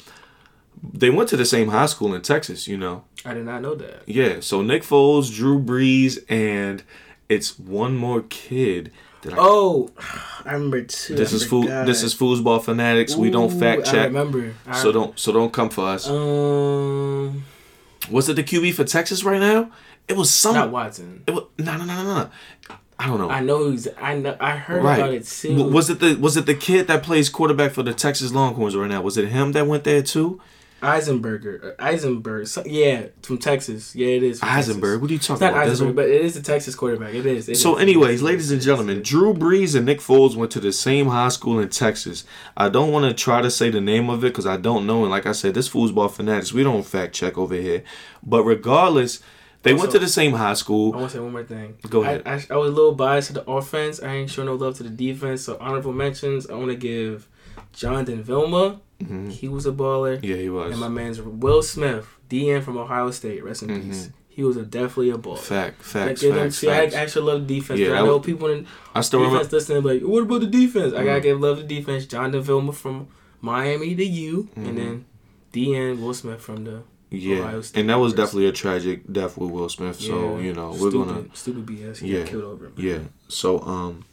[0.81, 3.05] They went to the same high school in Texas, you know.
[3.25, 4.03] I did not know that.
[4.07, 6.83] Yeah, so Nick Foles, Drew Brees, and
[7.29, 8.91] it's one more kid.
[9.21, 9.91] That I, Oh,
[10.45, 11.15] I remember too.
[11.15, 11.67] this I is food.
[11.67, 13.15] This is foosball fanatics.
[13.15, 14.53] we don't Ooh, fact I check, remember.
[14.67, 16.09] I so don't so don't come for us.
[16.09, 17.45] Um,
[18.13, 19.69] Was it the QB for Texas right now?
[20.07, 20.55] It was some.
[20.55, 21.23] not Watson.
[21.27, 22.29] It was no no no no no.
[22.99, 23.29] I don't know.
[23.29, 23.87] I know who's.
[23.99, 24.37] I know.
[24.39, 24.99] I heard Right.
[24.99, 25.55] about it too.
[25.57, 28.75] W- Was it the was it the kid that plays quarterback for the Texas Longhorns
[28.75, 29.01] right now?
[29.01, 30.39] Was it him that went there too?
[30.83, 31.71] Eisenberger?
[31.71, 32.47] uh, Eisenberg.
[32.47, 33.95] So, yeah, from Texas.
[33.95, 34.39] Yeah, it is.
[34.39, 34.69] from Texas.
[34.69, 35.01] Eisenberg.
[35.01, 35.67] What are you It's talking not about?
[35.69, 37.13] Eisenberg, but it is a Texas quarterback.
[37.13, 37.49] It is.
[37.49, 37.81] It So, is.
[37.81, 38.21] anyways, is.
[38.23, 41.69] ladies and gentlemen, Drew Brees and Nick Foles went to the same high school in
[41.69, 42.25] Texas.
[42.57, 45.01] I don't want to try to say the name of it because I don't know.
[45.03, 47.83] And like I said, this foosball fanatics, we don't fact check over here.
[48.21, 49.21] But regardless,
[49.63, 50.93] they went to the same high school.
[50.93, 51.75] I want to say one more thing.
[51.89, 52.23] Go I- ahead.
[52.25, 54.01] I, I, was a little biased to the offense.
[54.03, 55.43] I ain't show no love to the defense.
[55.43, 56.49] So honorable mentions.
[56.49, 57.29] I want to give
[57.71, 58.81] Jonathan Vilma.
[59.05, 59.31] Mhm.
[59.31, 60.19] He was a baller.
[60.23, 60.71] Yeah, he was.
[60.71, 63.43] And my man's Will Smith, DN from Ohio State.
[63.43, 63.83] Rest in Mhm.
[63.89, 64.09] peace.
[64.29, 65.37] He was a definitely a baller.
[65.37, 67.79] Fact, facts, him- facts, see, I actually love the defense.
[67.79, 69.39] Yeah, I know was- people in I still remember.
[69.43, 70.93] defense listening, like, what about the defense?
[70.93, 71.23] I gotta Mhm.
[71.23, 72.05] give love to defense.
[72.07, 73.07] Jonathan Vilma from
[73.41, 75.05] Miami to you, and then
[75.51, 79.37] DN Will Smith from the Yeah, Ohio State and that was definitely a tragic death
[79.37, 79.99] with Will Smith.
[79.99, 81.99] So Yeah, you know we're stupid, gonna stupid BS.
[81.99, 82.65] He Yeah, got killed over.
[82.65, 82.71] it.
[82.75, 82.97] Yeah.
[83.27, 84.03] So um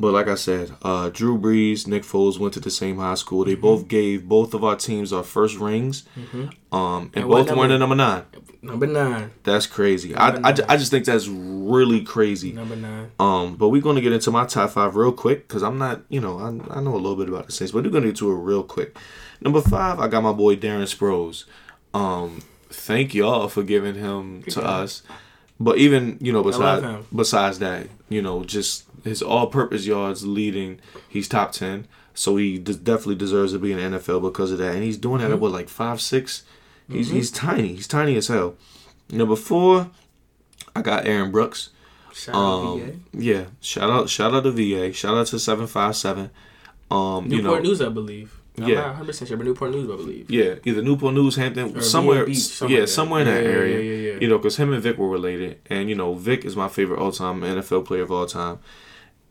[0.00, 3.44] but like I said, uh Drew Brees, Nick Foles went to the same high school.
[3.44, 6.04] They both gave both of our teams our first rings.
[6.16, 6.52] Mhm.
[6.72, 7.78] Um and, both were in number?
[7.78, 8.22] number 9.
[8.60, 9.30] Number nine.
[9.44, 10.16] That's crazy.
[10.16, 10.64] I, Number I, nine.
[10.68, 12.52] I just think that's really crazy.
[12.52, 13.12] Number nine.
[13.20, 16.20] Um, but we're gonna get into my top five real quick because I'm not, you
[16.20, 18.30] know, I, I know a little bit about the Saints, but we're gonna get to
[18.32, 18.96] it real quick.
[19.40, 21.44] Number five, I got my boy Darren Sproles.
[21.94, 24.66] Um, thank y'all for giving him to guy.
[24.66, 25.02] us.
[25.60, 31.28] But even you know, besides besides that, you know, just his all-purpose yards leading, he's
[31.28, 34.74] top ten, so he d- definitely deserves to be in the NFL because of that.
[34.74, 36.44] And he's doing that at what like five six.
[36.90, 37.74] He's he's tiny.
[37.74, 38.54] He's tiny as hell.
[39.10, 39.90] Number four,
[40.74, 41.70] I got Aaron Brooks.
[42.14, 42.92] Shout out Um, VA.
[43.12, 46.30] yeah, shout out, shout out to VA, shout out to seven five seven.
[46.90, 48.34] Um, you Newport know, News, I believe.
[48.56, 48.74] I'm Yeah.
[48.76, 50.30] not 100 percent sure, but Newport News, I believe.
[50.30, 53.50] yeah, either Newport News, Hampton, Or somewhere, Beach, something yeah, like somewhere in that Yeah,
[53.50, 53.78] area.
[53.80, 54.18] yeah, yeah, yeah.
[54.20, 56.98] You know, because him and Vic were related, and you know, Vic is my favorite
[56.98, 58.58] all time NFL player of all time.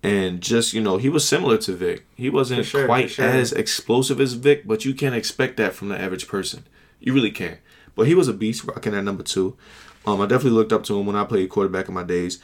[0.08, 2.05] And just you know, he was similar to Vic.
[2.16, 3.26] He wasn't sure, quite sure.
[3.26, 6.66] as explosive as Vic, but you can't expect that from the average person.
[6.99, 7.60] You really can't.
[7.95, 9.58] But he was a beast, rocking at number two.
[10.05, 12.39] Um, I definitely looked up to him when I played quarterback in my days.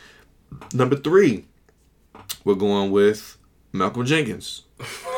[0.73, 1.45] Number three,
[2.43, 3.37] we're going with
[3.71, 4.63] Malcolm Jenkins.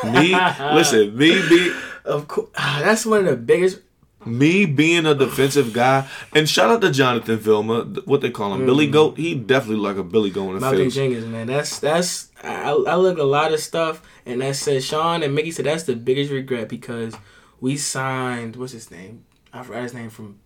[0.04, 0.34] Me,
[0.72, 1.74] listen, me be
[2.04, 3.80] Of course, that's one of the biggest.
[4.26, 8.66] Me being a defensive guy, and shout out to Jonathan Vilma, what they call him,
[8.66, 9.16] Billy Goat.
[9.16, 10.60] He definitely like a Billy Goat in the Mm.
[10.62, 10.94] Malcolm face.
[10.94, 11.46] Jenkins, man.
[11.46, 15.50] That's that's I, I look a lot of stuff, and that says Sean and Mickey
[15.52, 17.14] said that's the biggest regret because
[17.60, 19.24] we signed what's his name?
[19.52, 20.38] I forgot his name from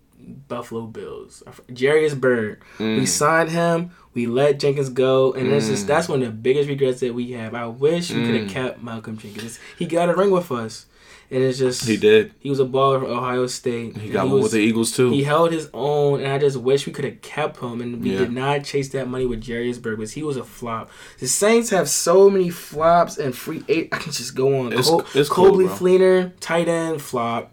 [0.48, 1.42] Buffalo Bills.
[1.76, 2.60] Jairus Byrd.
[2.78, 2.98] Mm.
[3.00, 3.90] We signed him.
[4.12, 7.32] We let Jenkins go, and it's just that's one of the biggest regrets that we
[7.32, 7.54] have.
[7.54, 8.50] I wish we could have Mm.
[8.50, 9.58] kept Malcolm Jenkins.
[9.78, 10.86] He got a ring with us,
[11.30, 12.32] and it's just He did.
[12.40, 13.96] He was a baller for Ohio State.
[13.96, 15.10] He got one was- with the Eagles too.
[15.10, 17.80] he held his own, and I just wish we could have kept him.
[17.80, 18.18] And we Yeah.
[18.20, 20.90] did not chase that money with Jairus Byrd because he was a flop.
[21.18, 23.88] The Saints have so many flops and free eight.
[23.92, 24.66] I can just go on.
[24.72, 25.56] It's- Col- it's cool.
[25.56, 27.52] Fleener, tight end, flop.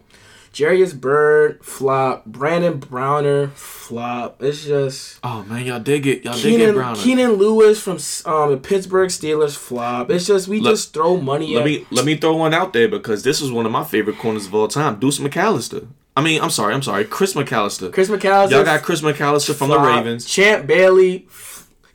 [0.58, 2.24] Jairus Byrd, flop.
[2.26, 4.42] Brandon Browner, flop.
[4.42, 5.20] It's just.
[5.22, 7.00] oh man, y'all did get y'all did get Keenan, Browner.
[7.00, 7.98] Keenan Lewis from
[8.32, 10.10] um, the Pittsburgh Steelers flop.
[10.10, 12.72] It's just we Let- just throw money Let at me let me throw one out
[12.72, 14.98] there because this is one of my favorite corners of all time.
[14.98, 15.86] Deuce McAllister.
[16.16, 17.92] I mean, I'm sorry, I'm sorry, Chris McAlister.
[17.92, 18.50] Chris McAlister.
[18.50, 19.78] Y'all got Chris McAlister from the.
[19.78, 20.24] Ravens.
[20.24, 21.28] Champ Bailey.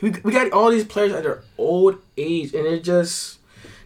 [0.02, 3.40] We, we got all these players at their old age, and it just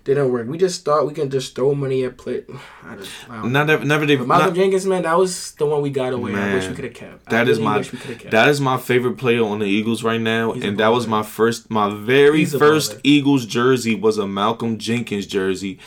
[0.08, 0.48] didn't work.
[0.48, 2.44] We just thought we can just throw money at play.
[2.84, 3.64] I just, I don't know.
[3.66, 4.20] Never, never did.
[4.26, 6.34] Malcolm not- Jenkins, man, that was the one we got away.
[6.34, 7.30] I wish we could have kept.
[7.30, 8.32] That is my wish we coulda kept.
[8.32, 11.22] that is my favorite player on the Eagles right now, He's and that was my
[11.24, 12.98] first, my very He's first.
[13.04, 15.80] Eagles jersey was a Malcolm Jenkins jersey.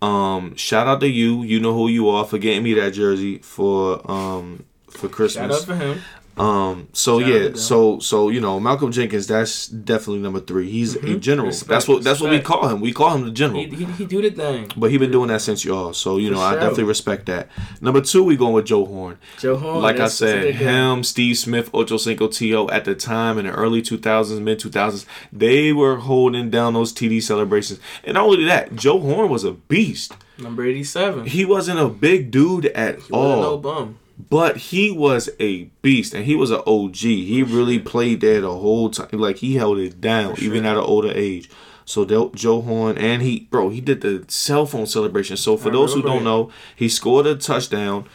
[0.00, 3.38] Um, shout out to you, you know who you are for getting me that jersey
[3.38, 5.64] for um for Shout out Christmas.
[5.64, 6.00] for him.
[6.38, 10.70] Um, so Shout yeah, so so you know Malcolm Jenkins, that's definitely number three.
[10.70, 11.20] He's a Mhm.
[11.20, 11.48] general.
[11.48, 12.80] Respect, that's what that's what we call him.
[12.80, 13.60] We call him the general.
[13.60, 14.70] He, he, he do the thing.
[14.76, 16.60] but he been doing that since y'all, so you For know I sure.
[16.60, 17.48] definitely respect that.
[17.82, 19.82] Number two, we going with Joe Horn Joe Horn.
[19.82, 23.52] like I a said, him, Steve Smith, Ocho Cinco Tio at the time in the
[23.52, 27.78] early 2000s, mid 2000s, they were holding down those TD celebrations.
[28.04, 30.14] And not only that, Joe Horn was a beast.
[30.38, 31.26] number eighty-seven.
[31.26, 33.98] He wasn't a big dude at He wasn't no bum.
[34.18, 36.96] But he was a beast and he was an OG.
[36.96, 39.08] He really played there the whole time.
[39.12, 41.50] Like he held it down, For even at an older age.
[41.84, 45.36] So Del- Joe Horn and he, bro, he did the cell phone celebration.
[45.36, 46.24] So for I those who don't it.
[46.24, 48.06] know, he scored a touchdown,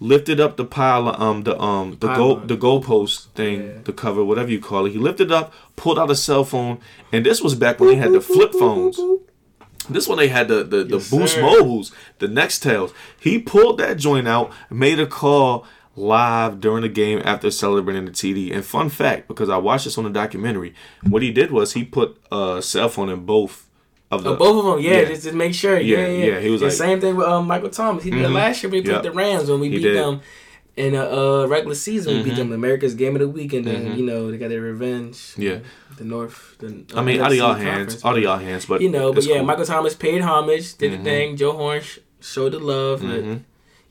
[0.00, 2.46] lifted up the pile, of, um, the um, the goal, Pylon.
[2.48, 3.72] the goalpost thing, Yeah.
[3.84, 4.90] the cover, whatever you call it.
[4.92, 6.78] He lifted up, pulled out a cell phone,
[7.12, 8.98] and this was back when they had the flip phones.
[9.88, 11.42] This one they had the the, the Boost sir.
[11.42, 12.92] Mobiles, the Nextels.
[13.20, 15.64] He pulled that joint out, made a call
[15.94, 18.54] live during the game after celebrating the TD.
[18.54, 20.74] And fun fact, because I watched this on the documentary,
[21.08, 23.66] what he did was he put a cell phone in both
[24.10, 25.04] of the Oh, both of them, yeah, yeah.
[25.08, 25.80] just to make sure.
[25.80, 26.24] Yeah, Yeah, yeah.
[26.34, 28.04] yeah, he was the like- same thing with um, Michael Thomas.
[28.04, 28.34] He did Mhm.
[28.34, 28.70] last year.
[28.70, 29.02] We played Yep.
[29.04, 30.20] the Rams when we beat them
[30.76, 32.16] in a uh, regular season.
[32.18, 33.96] We beat them America's Game of the Week, and then Mhm.
[33.98, 35.34] you know they got their revenge.
[35.36, 35.58] Yeah.
[35.96, 36.56] the North.
[36.58, 39.24] The, I mean, out of y'all hands, out of y'all hands, but you know, but
[39.24, 39.46] yeah, cool.
[39.46, 40.98] Michael Thomas paid homage, did Mhm.
[40.98, 41.36] the thing.
[41.38, 43.00] Joe Horn sh- showed the love.
[43.00, 43.40] but, Mhm.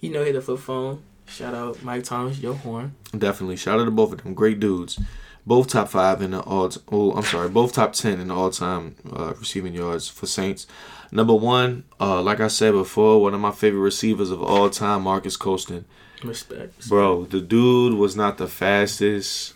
[0.01, 0.99] You know, hit the flip phone.
[1.27, 2.93] Shout out Mike Thomas, Joe Horn.
[3.17, 3.55] Definitely.
[3.55, 4.35] Shout out to both of them.
[4.35, 4.99] Great dudes.
[5.47, 6.71] Both top five in the all.
[6.91, 7.49] Oh, I'm sorry.
[7.49, 10.67] Both top ten in the all-time uh, receiving yards for Saints.
[11.11, 15.01] Number one, uh, like I said before, one of my favorite receivers of all time,
[15.03, 15.85] Marques Colston.
[16.23, 16.87] Respect.
[16.89, 19.53] Bro, the dude was not the fastest,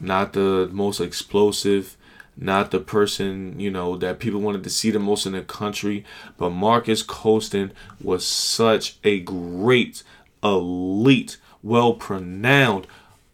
[0.00, 1.96] not the most explosive,
[2.36, 6.04] not the person, you know, that people wanted to see the most in the country.
[6.36, 7.72] But Marques Colston
[8.02, 10.02] was such a great,
[10.42, 12.88] elite, well pronounced,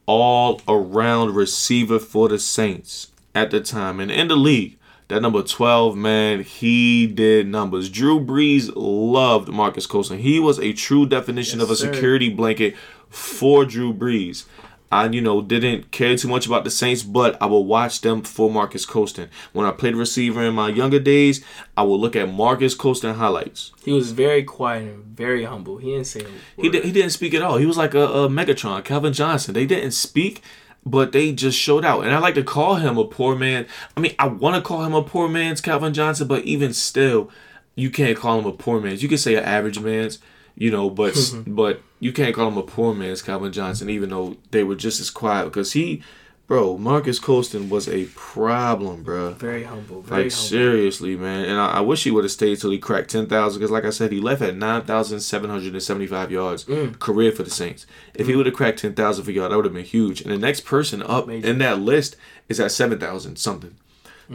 [0.07, 4.01] all around receiver for the Saints at the time.
[4.01, 4.77] And in the league,
[5.11, 7.89] that number 12, man, he did numbers.
[7.91, 10.19] Drew Brees loved Marques Colston.
[10.19, 11.93] He was a true definition Yes, of a sir.
[11.93, 12.75] security blanket
[13.09, 14.45] for Drew Brees.
[14.93, 18.23] I, you know, didn't care too much about the Saints, but I will watch them
[18.23, 19.29] for Marques Colston.
[19.53, 21.45] When I played receiver in my younger days,
[21.77, 23.71] I will look at Marques Colston highlights.
[23.85, 25.77] He was very quiet and very humble.
[25.77, 27.57] He didn't say He, did, he didn't speak at all.
[27.59, 29.55] He was like a, a Megatron, Calvin Johnson.
[29.55, 30.43] They didn't speak,
[30.85, 32.05] but they just showed out.
[32.05, 33.67] And I like to call him a poor man.
[33.97, 37.31] I mean, I want to call him a poor man's Calvin Johnson, but even still,
[37.75, 39.03] you can't call him a poor man's.
[39.03, 40.19] You can say an average man's,
[40.55, 41.55] you know, but mm-hmm.
[41.55, 45.01] but you can't call him a poor man's Calvin Johnson, even though they were just
[45.01, 46.03] as quiet because he
[46.51, 49.31] bro, Marques Colston was a problem, bro.
[49.35, 50.03] Very humble.
[50.03, 50.45] Very Like humble.
[50.49, 53.61] seriously, man, and I, I wish he would have stayed till he cracked ten thousand.
[53.61, 56.99] Because, like I said, he left at nine thousand seven hundred and seventy-five yards Mm.
[56.99, 57.87] career for the Saints.
[58.15, 60.21] If he would have cracked ten thousand for yard, that would have been huge.
[60.23, 61.47] And the next person up Major.
[61.47, 62.17] in that list
[62.49, 63.77] is at seven thousand something.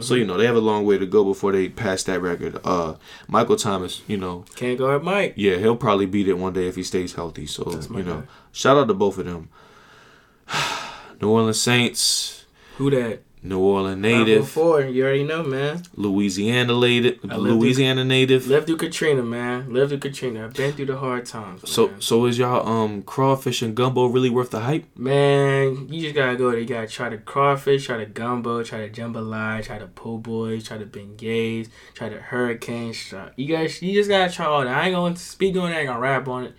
[0.00, 0.14] Mm-hmm.
[0.20, 2.58] you know they have a long way to go before they pass that record.
[2.64, 2.94] Uh,
[3.28, 5.34] Michael Thomas, you know, Can't guard Mike.
[5.36, 7.46] yeah, he'll probably beat it one day if he stays healthy.
[7.46, 7.62] So
[7.94, 8.26] you know, guy.
[8.52, 9.48] shout out to both of them.
[11.20, 12.44] New Orleans Saints,
[12.78, 13.20] Who that?
[13.42, 14.26] New Orleans Native.
[14.26, 14.80] native, Four.
[14.82, 15.82] You already know, man.
[15.94, 18.48] Louisiana native, lived through- Louisiana native.
[18.48, 19.72] Lived through Katrina, man.
[19.72, 20.44] Lived through Katrina.
[20.46, 21.70] I've been through the hard times.
[21.70, 22.00] So man.
[22.00, 24.84] so is y'all um crawfish and gumbo really worth the hype?
[24.98, 26.58] Man, you just gotta go there.
[26.58, 30.64] You gotta try the crawfish, try the gumbo, try the jambalaya, try the po' boys,
[30.66, 32.98] try the beignets, try the hurricanes.
[33.10, 34.74] Try, you guys, you just gotta try all that.
[34.76, 35.76] I ain't gonna speak on it.
[35.76, 36.54] I ain't gonna rap on it.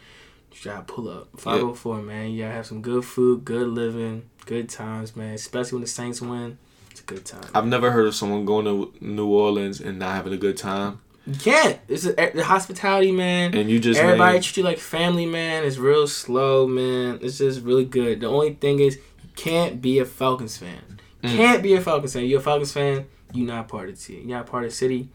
[0.53, 1.27] You gotta pull up.
[1.37, 2.31] 504, man.
[2.31, 5.33] You gotta have some good food, good living, good times, man.
[5.35, 6.57] Especially when the Saints win.
[6.89, 7.45] It's a good time.
[7.53, 10.99] I've never heard of someone going to New Orleans and not having a good time.
[11.27, 11.77] You can't.
[11.87, 13.53] It's a, the hospitality, man.
[13.55, 15.63] And you just Everybody named- treat you like family, man.
[15.65, 17.19] It's real slow, man.
[17.21, 18.21] It's just really good.
[18.21, 20.81] The only thing is, you can't be a Falcons fan.
[21.21, 21.35] You Mm.
[21.35, 22.25] Can't be a Falcons fan.
[22.25, 23.05] You're a Falcons fan.
[23.33, 24.29] You're not part of the team.
[24.29, 25.09] You're not part of the city.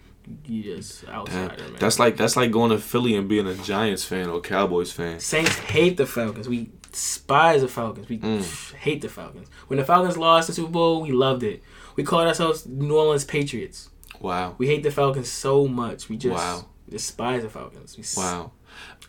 [0.46, 1.76] You just Damn, outsider, man.
[1.80, 5.18] that's like that's like going to Philly and being a Giants fan or Cowboys fan.
[5.18, 6.48] Saints hate the Falcons.
[6.48, 8.08] We despise the Falcons.
[8.08, 8.74] We Mm.
[8.74, 9.48] hate the Falcons.
[9.68, 11.62] When the Falcons lost the Super Bowl, we loved it.
[11.96, 13.88] We called ourselves New Orleans Patriots.
[14.20, 16.08] Wow, We hate the Falcons so much.
[16.08, 16.66] We just Wow.
[16.88, 17.96] despise the Falcons.
[17.96, 18.52] We wow.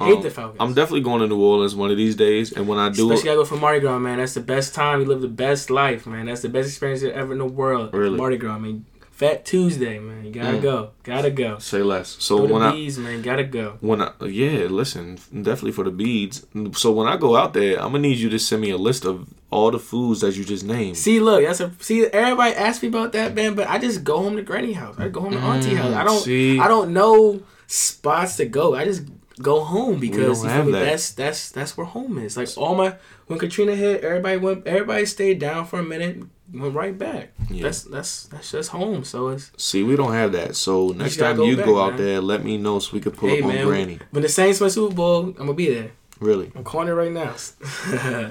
[0.01, 0.57] hate Um, the Falcons.
[0.59, 3.25] I'm definitely going to New Orleans one of these days, and when I do, Especially
[3.25, 4.17] gotta go for Mardi Gras, man.
[4.17, 5.01] That's the best time.
[5.01, 6.25] You live the best life, man.
[6.25, 7.93] That's the best experience ever in the world.
[7.93, 8.17] Really?
[8.17, 8.85] Mardi Gras, man.
[9.13, 10.25] Fat Tuesday, man.
[10.25, 10.61] You gotta Mm.
[10.63, 10.89] go.
[11.03, 11.59] Gotta go.
[11.59, 12.17] say less.
[12.19, 13.21] So to when the I bees, man.
[13.21, 13.77] Gotta go.
[13.79, 16.45] when I yeah, listen, definitely for the beads.
[16.73, 19.05] So when I go out there, I'm gonna need you to send me a list
[19.05, 20.97] of all the foods that you just named.
[20.97, 22.05] See, look, that's a see.
[22.07, 23.53] Everybody asks me about that, man.
[23.53, 24.95] But I just go home to Granny house.
[24.97, 25.93] I go home to Auntie Mm, house.
[25.93, 26.21] I don't.
[26.23, 26.59] see?
[26.59, 28.73] I don't know spots to go.
[28.75, 29.03] I just
[29.41, 30.79] go home because you have feel me?
[30.79, 30.85] that.
[30.85, 32.35] that's that's that's where home is.
[32.35, 32.95] Like all my
[33.27, 34.65] when Katrina hit, everybody went.
[34.65, 36.17] Everybody stayed down for a minute,
[36.53, 37.33] went right back.
[37.49, 37.63] Yeah.
[37.63, 39.03] That's that's that's just home.
[39.03, 40.55] So it's See, we don't have that.
[40.55, 42.03] So next time go you back, go out man.
[42.03, 43.65] there, let me know so we could pull hey up on.
[43.65, 43.99] Granny.
[44.11, 45.91] When the Saints win Super Bowl, I'm gonna be there.
[46.19, 46.51] Really.
[46.55, 47.33] I'm calling it right now.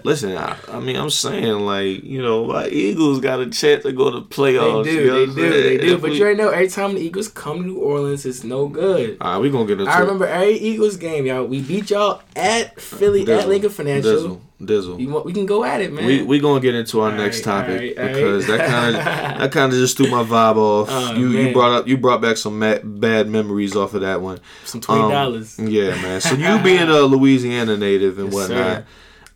[0.05, 3.93] Listen, I, I mean, I'm saying like you know, my Eagles got a chance to
[3.93, 4.85] go to playoffs.
[4.85, 5.99] They you do, know they do, they do.
[5.99, 8.67] But we- you already know, every time the Eagles come to New Orleans, it's no
[8.69, 9.19] good.
[9.21, 11.45] All right, we gonna get into I remember every Eagles game, y'all.
[11.45, 14.13] We beat y'all at Philly, at Lincoln Financial.
[14.13, 14.99] Dizzle, Dizzle.
[15.01, 16.07] You want, we can go at it, man.
[16.07, 18.59] We we gonna get into our All next right, topic all right, all because right.
[18.59, 19.05] that kind of
[19.41, 20.89] that kind of just threw my vibe off.
[20.91, 24.21] Oh, you you brought up you brought back some ma- bad memories off of that
[24.23, 24.39] one.
[24.65, 25.59] Some twenty Um, dollars.
[25.59, 26.21] Yeah, man.
[26.21, 28.85] So you being a Louisiana native and Yes, whatnot,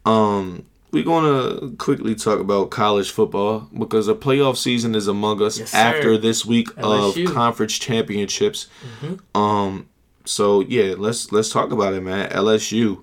[0.04, 0.10] sir.
[0.10, 5.58] um, we're gonna quickly talk about college football because the playoff season is among us
[5.58, 5.76] Yes, sir.
[5.78, 7.26] after this week LSU.
[7.28, 8.68] of conference championships.
[9.02, 9.36] Mm-hmm.
[9.40, 9.88] Um,
[10.24, 12.30] so yeah, let's let's talk about it, man.
[12.30, 13.02] LSU.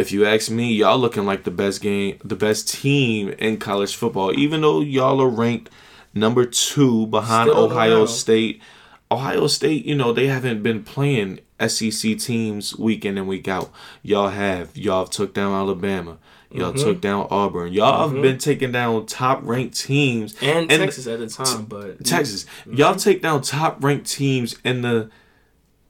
[0.00, 3.94] If you ask me, y'all looking like the best game, the best team in college
[3.94, 4.32] football.
[4.38, 5.70] Even though y'all are ranked
[6.14, 8.06] number two behind Still Ohio.
[8.06, 8.60] State.
[9.12, 13.70] Ohio State, you know, they haven't been playing SEC teams week in and week out.
[14.02, 14.76] Y'all have.
[14.76, 16.18] Y'all have took down Alabama.
[16.52, 16.82] Y'all Mm-hmm.
[16.82, 17.72] took down Auburn.
[17.72, 22.04] Y'all have been taking down top ranked teams And, and- Texas at the time, but
[22.04, 22.46] Texas.
[22.70, 25.10] Y'all take down top ranked teams in the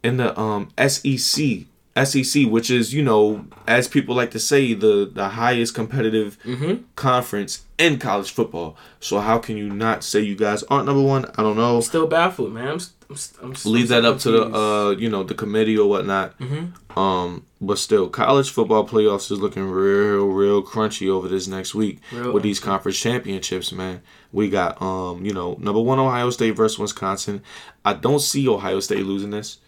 [0.02, 1.66] in the um SEC.
[2.04, 6.82] SEC, which is, you know, as people like to say, the the highest competitive Mm-hmm.
[6.96, 8.76] conference in college football.
[9.00, 11.24] So how can you not say you guys aren't number one?
[11.38, 11.80] I don't know.
[11.80, 12.68] still baffled, man.
[12.68, 12.78] I'm,
[13.10, 16.38] I'm, I'm, I'm Leave that up to the uh, you know, the committee or whatnot.
[16.38, 16.72] Mhm.
[16.96, 22.00] Um, but still, college football playoffs is looking real, real crunchy over this next week
[22.12, 24.02] Real with these conference championships, man.
[24.32, 27.42] We got um, you know, number one Ohio State versus Wisconsin.
[27.84, 29.58] I don't see Ohio State losing this.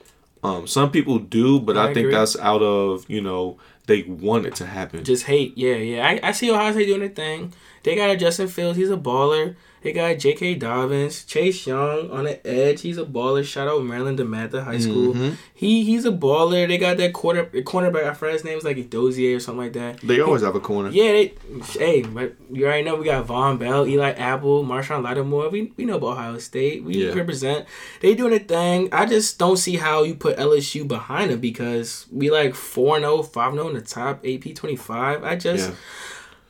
[0.42, 4.46] Um, some people do, but I, I think that's out of you know they want
[4.46, 5.04] it to happen.
[5.04, 5.56] just hate.
[5.56, 6.06] Yeah, yeah.
[6.06, 7.52] I, I see Ohio State doing their thing.
[7.84, 8.76] They got a Justin Fields.
[8.76, 9.56] He's a baller.
[9.82, 10.54] They got J.K.
[10.56, 12.82] Dobbins, Chase Young on the edge.
[12.82, 13.44] He's a baller.
[13.44, 15.14] Shout out Maryland DeMatha High School.
[15.14, 15.36] Mhm.
[15.54, 16.68] He he's a baller.
[16.68, 18.04] They got that quarter cornerback.
[18.04, 20.00] I forgot his name is like Dozier or something like that.
[20.00, 20.90] They always have a corner.
[20.90, 21.34] Yeah, they.
[21.78, 25.48] Hey, but you already know we got Vonn Bell, Eli Apple, Marshon Lattimore.
[25.50, 26.84] We we know about Ohio State.
[26.84, 27.12] We Yeah.
[27.14, 27.66] represent.
[28.00, 28.88] They doing a thing.
[28.92, 33.68] I just don't see how you put LSU behind them because we like 4-0, 5-0
[33.68, 35.24] in the top AP twenty five.
[35.24, 35.74] I just Yeah.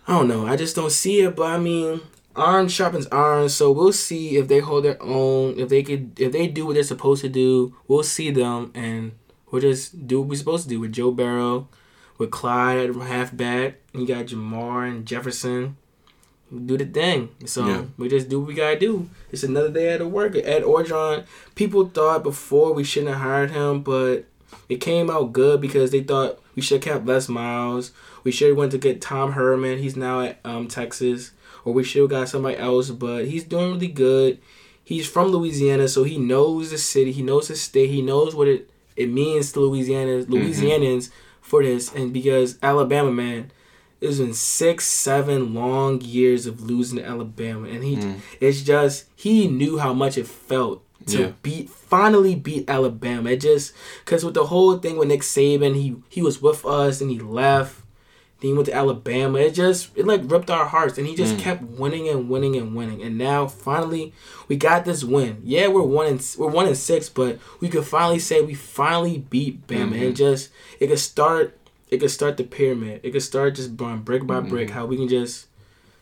[0.08, 0.46] I don't know.
[0.46, 1.36] I just don't see it.
[1.36, 2.00] But I mean,
[2.36, 3.48] iron sharpens iron.
[3.48, 5.58] So we'll see if they hold their own.
[5.58, 9.12] If they could, if they do what they're supposed to do, we'll see them, and
[9.50, 11.68] we'll just do what we're supposed to do with Joe Burrow,
[12.18, 13.76] with Clyde at halfback.
[13.92, 15.76] You got Ja'Marr and Jefferson.
[16.66, 17.30] do the thing.
[17.46, 17.82] So Yeah.
[17.96, 19.08] we just do what we gotta do.
[19.30, 20.36] It's another day at the work.
[20.36, 21.24] Ed Orgeron,
[21.54, 24.26] people thought before we shouldn't have hired him, but
[24.68, 27.92] it came out good because they thought we should have kept Les Miles.
[28.22, 29.78] We should have went to get Tom Herman.
[29.78, 31.30] He's now at um, Texas,
[31.64, 32.90] or we should have got somebody else.
[32.90, 34.38] But he's doing really good.
[34.84, 37.12] He's from Louisiana, so he knows the city.
[37.12, 37.90] He knows the state.
[37.90, 40.32] He knows what it it means to Louisiana mm-hmm.
[40.32, 41.10] Louisianans
[41.40, 41.92] for this.
[41.94, 43.50] And because Alabama, man,
[44.00, 48.20] it's been six, seven long years of losing to Alabama, and he mm.
[48.40, 51.32] it's just he knew how much it felt to Yeah.
[51.42, 53.30] beat finally beat Alabama.
[53.30, 53.72] It just
[54.04, 57.18] because with the whole thing with Nick Saban, he he was with us and he
[57.20, 57.81] left.
[58.42, 59.38] Then he went to Alabama.
[59.38, 61.38] It just it like ripped our hearts, and he just mm.
[61.38, 63.00] kept winning and winning and winning.
[63.00, 64.12] And now finally
[64.48, 65.40] we got this win.
[65.44, 69.18] Yeah, we're one and we're one in six, but we could finally say we finally
[69.18, 69.82] beat Bama.
[69.82, 70.14] And mm-hmm.
[70.14, 71.56] just it could start
[71.88, 73.00] it could start the pyramid.
[73.04, 74.68] It could start just brick by brick.
[74.68, 74.76] Mm-hmm.
[74.76, 75.46] How we can just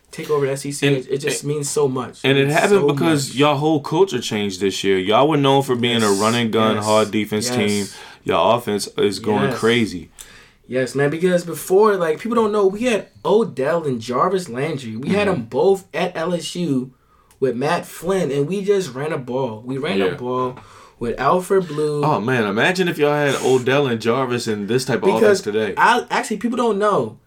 [0.09, 0.81] take over the SEC.
[0.87, 2.21] And- it, it just means so much.
[2.23, 3.37] And it happened so because much.
[3.37, 4.97] y'all whole culture changed this year.
[4.97, 6.19] Y'all were known for being a Yes.
[6.19, 6.85] run and gun, Yes.
[6.85, 7.55] hard defense Yes.
[7.55, 7.87] team.
[8.23, 10.09] Y'all offense is going crazy.
[10.71, 11.09] Yes, man.
[11.09, 14.95] Because before, like people don't know, we had Odell and Jarvis Landry.
[14.95, 15.41] We had Mm-hmm.
[15.41, 16.91] them both at LSU
[17.41, 19.61] with Matt Flynn, and we just ran a ball.
[19.65, 20.05] We ran Yeah.
[20.05, 20.57] a ball
[20.97, 22.05] with Alfred Blue.
[22.05, 25.73] Oh man, imagine if y'all had Odell and Jarvis in this type of offense today.
[25.75, 27.19] I actually people don't know.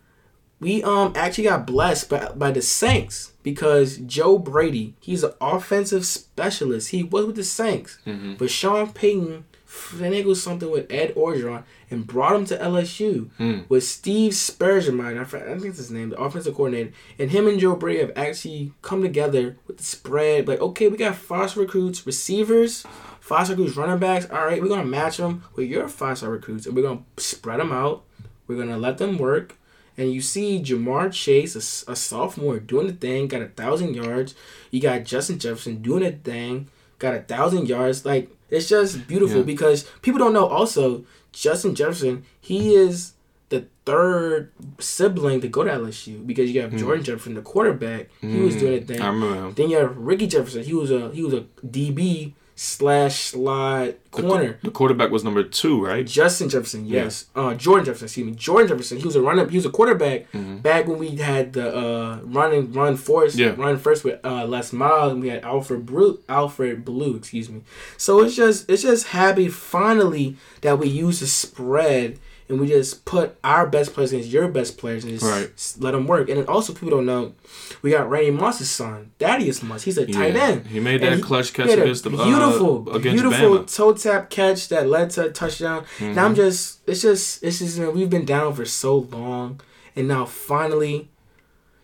[0.61, 6.07] We um actually got blessed by, by the Saints because Joe Brady, he's an offensive
[6.07, 6.91] specialist.
[6.91, 8.35] He was with the Saints, Mm-hmm.
[8.39, 13.69] but Sean Payton finagled something with Ed Orgeron and brought him to LSU Mm.
[13.69, 15.01] with Steve Spurgeon.
[15.01, 16.93] I, think that's his name, the offensive coordinator.
[17.19, 20.47] And him and Joe Brady have actually come together with the spread.
[20.47, 22.85] Like, okay, we got five recruits, receivers,
[23.21, 24.29] five recruits, running backs.
[24.31, 27.59] All right, we're gonna match them with your five star recruits, and we're gonna spread
[27.61, 28.05] them out.
[28.47, 29.57] We're gonna let them work.
[29.97, 31.55] And you see Ja'Marr Chase,
[31.87, 34.35] a sophomore, doing the thing, got a thousand yards.
[34.73, 36.69] You got Justin Jefferson doing the thing,
[36.99, 38.05] got a thousand yards.
[38.05, 39.43] Like it's just beautiful Yeah.
[39.45, 40.47] because people don't know.
[40.47, 43.13] Also, Justin Jefferson, he is
[43.51, 48.09] the third sibling to go to LSU because you have Jordan Jefferson, the quarterback.
[48.21, 48.99] He was doing the thing.
[48.99, 49.03] Hmm.
[49.05, 49.51] I remember.
[49.53, 50.63] Then you have Rickey Jefferson.
[50.65, 54.59] He was a he was a DB slash slot corner.
[54.63, 56.07] the quarterback was number two, right?
[56.07, 57.27] Justin Jefferson, yes.
[57.35, 58.33] Uh, Jordan Jefferson, excuse me.
[58.35, 58.99] Jordan Jefferson.
[58.99, 59.51] He was a run up.
[59.51, 63.55] He was a quarterback back when we had the uh, running run force, Yeah.
[63.57, 67.63] run first with uh, Les Miles, and we had Alfred Blue, Alfred Blue, excuse me.
[67.97, 72.19] So it's just it's just happy finally that we use the spread
[72.49, 75.51] and we just put our best players against your best players and just Right.
[75.83, 76.29] let them work.
[76.29, 77.33] And then also people don't know,
[77.81, 79.83] we got Randy Moss's son, Thaddeus Moss.
[79.83, 80.67] He's a tight end.
[80.67, 83.75] He made that clutch catch against the uh, beautiful, against beautiful Bama.
[83.77, 85.85] toe tap catch that led to a touchdown.
[86.01, 89.61] And I'm just, it's just, it's just, you know, we've been down for so long,
[89.97, 91.09] and now finally,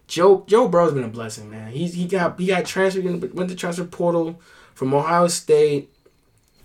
[0.08, 1.70] Joe Joe Burrow's been a blessing, man.
[1.70, 4.40] He's he got he got transferred, went to transfer portal
[4.74, 5.88] from Ohio State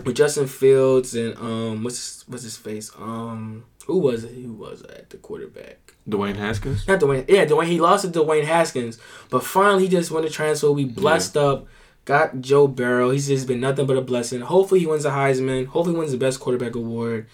[0.04, 4.54] with Justin Fields and um what's his, what's his face um who was it who
[4.54, 6.88] was it at the quarterback Dwayne Haskins.
[6.88, 7.26] not Dwayne.
[7.28, 7.66] Yeah, Dwayne.
[7.68, 10.72] He lost to Dwayne Haskins, but finally he just went to transfer.
[10.72, 11.68] We blessed up,
[12.06, 13.10] got Joe Burrow.
[13.10, 14.42] He's just been nothing but a blessing.
[14.42, 15.66] Hopefully he wins the Heisman.
[15.66, 17.28] Hopefully he wins the best quarterback award,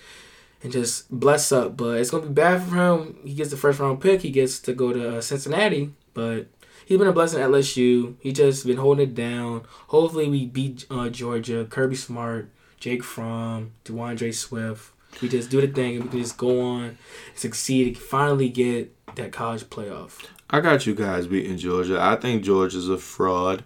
[0.63, 1.75] and just bless up.
[1.75, 3.17] But it's gonna be bad for him.
[3.25, 4.21] He gets the first round pick.
[4.21, 6.47] He gets to go to uh, Cincinnati, but.
[6.83, 8.15] He's been a blessing at LSU.
[8.19, 9.61] He just been holding it down.
[9.87, 11.63] Hopefully, we beat uh, Georgia.
[11.63, 12.49] Kirby Smart,
[12.81, 14.91] Jake Fromm, D'Andre Swift.
[15.21, 16.97] We just do the thing and we can just go on,
[17.35, 20.25] succeed, and finally get that college playoff.
[20.49, 21.99] I got you guys beating Georgia.
[22.01, 23.63] I think Georgia's a fraud.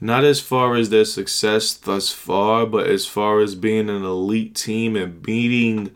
[0.00, 4.54] Not as far as their success thus far, but as far as being an elite
[4.54, 5.92] team and beating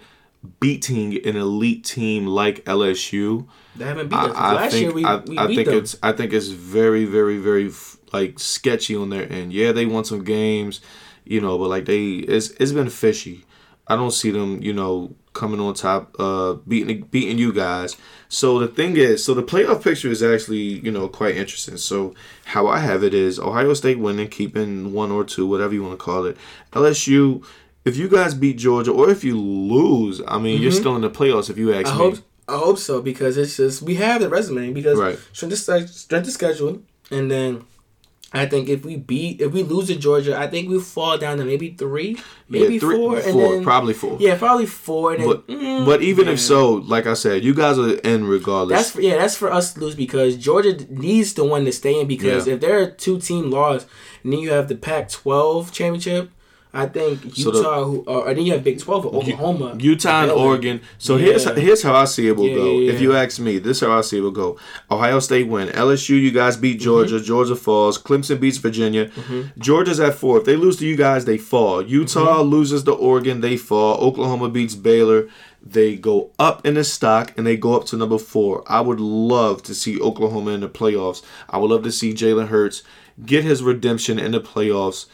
[0.58, 3.46] beating an elite team like LSU.
[3.76, 4.34] They haven't beat us.
[4.34, 5.78] I, I Last think year we, I, we I think them.
[5.78, 7.70] it's I think it's very very very
[8.12, 9.52] like sketchy on their end.
[9.52, 10.80] Yeah, they won some games,
[11.24, 13.44] you know, but like they it's it's been fishy.
[13.90, 17.96] I don't see them, you know, coming on top, uh, beating beating you guys.
[18.28, 21.76] So the thing is, so the playoff picture is actually, you know, quite interesting.
[21.76, 22.14] So
[22.44, 25.98] how I have it is Ohio State winning, keeping one or two, whatever you want
[25.98, 26.36] to call it.
[26.72, 27.44] LSU,
[27.84, 31.10] if you guys beat Georgia or if you lose, I mean, you're still in the
[31.10, 31.50] playoffs.
[31.50, 32.18] If you ask I me, hope
[32.48, 35.18] I hope so because it's just we have the resume because Right.
[35.32, 37.64] strength of, sch- strength of schedule and then
[38.32, 41.38] I think if we beat if we lose to Georgia I think we fall down
[41.38, 42.16] to maybe three
[42.48, 44.18] maybe yeah, three, four and four, then probably four.
[44.20, 46.32] yeah probably four and then, But mm, but even yeah.
[46.34, 48.76] if so, like I said, you guys are in regardless.
[48.78, 51.98] That's for, yeah, that's for us to lose because Georgia needs to win to stay
[52.00, 52.54] in because Yeah.
[52.54, 53.86] if there are two team laws
[54.22, 56.30] and then you have the Pac-12 championship,
[56.72, 59.76] I think So the- Utah, who, uh, and then you have Big Twelve, with Oklahoma,
[59.80, 60.80] Utah and Oregon.
[60.98, 61.54] So here's Yeah.
[61.56, 62.78] here's how I see it will Yeah, go.
[62.78, 64.56] yeah, If you ask me, this is how I see it will go.
[64.90, 65.68] Ohio State win.
[65.70, 66.84] LSU, you guys beat Mm-hmm.
[66.84, 67.20] Georgia.
[67.20, 67.98] Georgia falls.
[67.98, 69.10] Clemson beats Virginia.
[69.58, 70.38] Georgia's at four.
[70.38, 71.82] If they lose to you guys, they fall.
[71.82, 72.50] Utah Mm-hmm.
[72.50, 73.96] loses to Oregon, they fall.
[73.98, 75.26] Oklahoma beats Baylor.
[75.64, 78.62] They go up in the stock and they go up to number four.
[78.66, 81.20] I would love to see Oklahoma in the playoffs.
[81.50, 82.82] I would love to see Jalen Hurts
[83.26, 85.04] get his redemption in the playoffs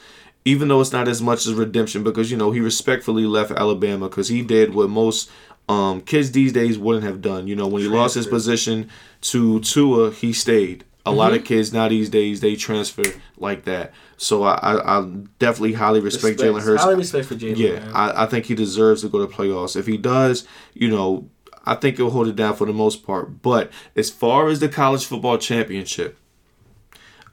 [0.47, 4.09] even though it's not as much as redemption because you know he respectfully left Alabama
[4.09, 5.31] because he did what most
[5.69, 7.47] um, kids these days wouldn't have done.
[7.49, 8.89] You know, when he lost his position
[9.23, 10.85] to Tua, he stayed.
[11.05, 11.39] A lot Mm-hmm.
[11.41, 13.03] of kids now these days they transfer
[13.39, 13.93] like that.
[14.17, 15.03] So I, I, I
[15.39, 16.83] definitely highly respect Jalen Hurts.
[16.83, 17.57] Highly respect for Jalen.
[17.59, 17.91] Yeah.
[17.95, 19.77] I, I think he deserves to go to playoffs.
[19.77, 21.29] If he does, you know,
[21.65, 23.41] I think he'll hold it down for the most part.
[23.43, 26.19] But as far as the college football championship,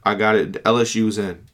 [0.04, 0.52] I got it.
[0.64, 1.44] LSU's in.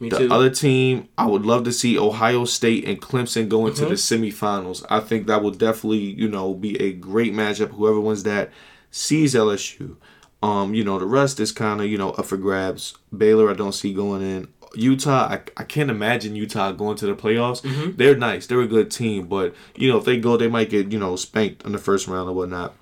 [0.00, 0.32] Me The too.
[0.32, 4.84] other team, I would love to see Ohio State and Clemson go into the semifinals.
[4.88, 7.70] I think that will definitely, you know, be a great matchup.
[7.72, 8.50] Whoever wins that
[8.90, 9.96] sees LSU.
[10.42, 12.96] Um, you know, the rest is kind of, you know, up for grabs.
[13.16, 14.48] Baylor, I don't see going in.
[14.74, 17.60] Utah, I, I can't imagine Utah going to the playoffs.
[17.96, 18.46] They're nice.
[18.46, 21.16] They're a good team, but you know, if they go, they might get, you know,
[21.16, 22.74] spanked in the first round or whatnot.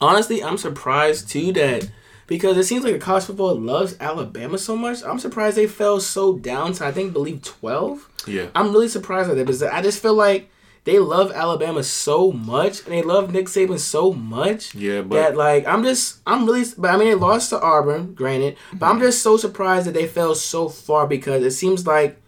[0.00, 1.90] Honestly, I'm surprised too that
[2.26, 5.02] because it seems like the college football loves Alabama so much.
[5.02, 8.10] I'm surprised they fell so down to I think believe 12.
[8.26, 8.46] Yeah.
[8.54, 10.50] I'm really surprised at that because I just feel like
[10.84, 14.74] they love Alabama so much and they love Nick Saban so much.
[14.74, 18.14] Yeah, but- that like I'm just I'm really but I mean they lost to Auburn,
[18.14, 19.06] granted, but I'm mm-hmm.
[19.06, 22.20] just so surprised that they fell so far because it seems like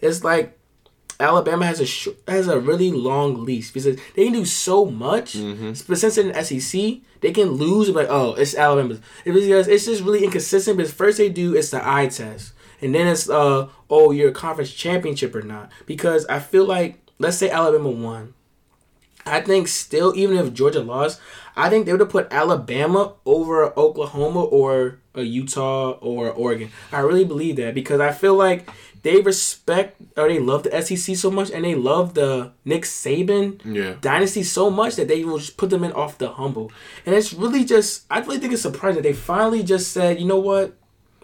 [0.00, 0.58] it's like
[1.20, 5.34] Alabama has a sh- has a really long leash because they can do so much,
[5.86, 7.88] but since they're in the SEC, they can lose.
[7.90, 8.98] Like, oh, it's Alabama.
[9.24, 10.76] It's because it's just really inconsistent.
[10.76, 14.32] Because first they do it's the eye test, and then it's uh, oh, you're a
[14.32, 15.70] conference championship or not.
[15.86, 18.34] Because I feel like let's say Alabama won,
[19.24, 21.20] I think still even if Georgia lost,
[21.56, 26.70] I think they would have put Alabama over Oklahoma or a Utah or Oregon.
[26.92, 28.68] I really believe that because I feel like
[29.04, 33.60] they respect or they love the SEC so much and they love the Nick Saban
[33.64, 33.94] Yeah.
[34.00, 36.72] dynasty so much that they will just put them in off the humble.
[37.06, 40.26] And it's really just I really think it's surprising that they finally just said, you
[40.26, 40.76] know what?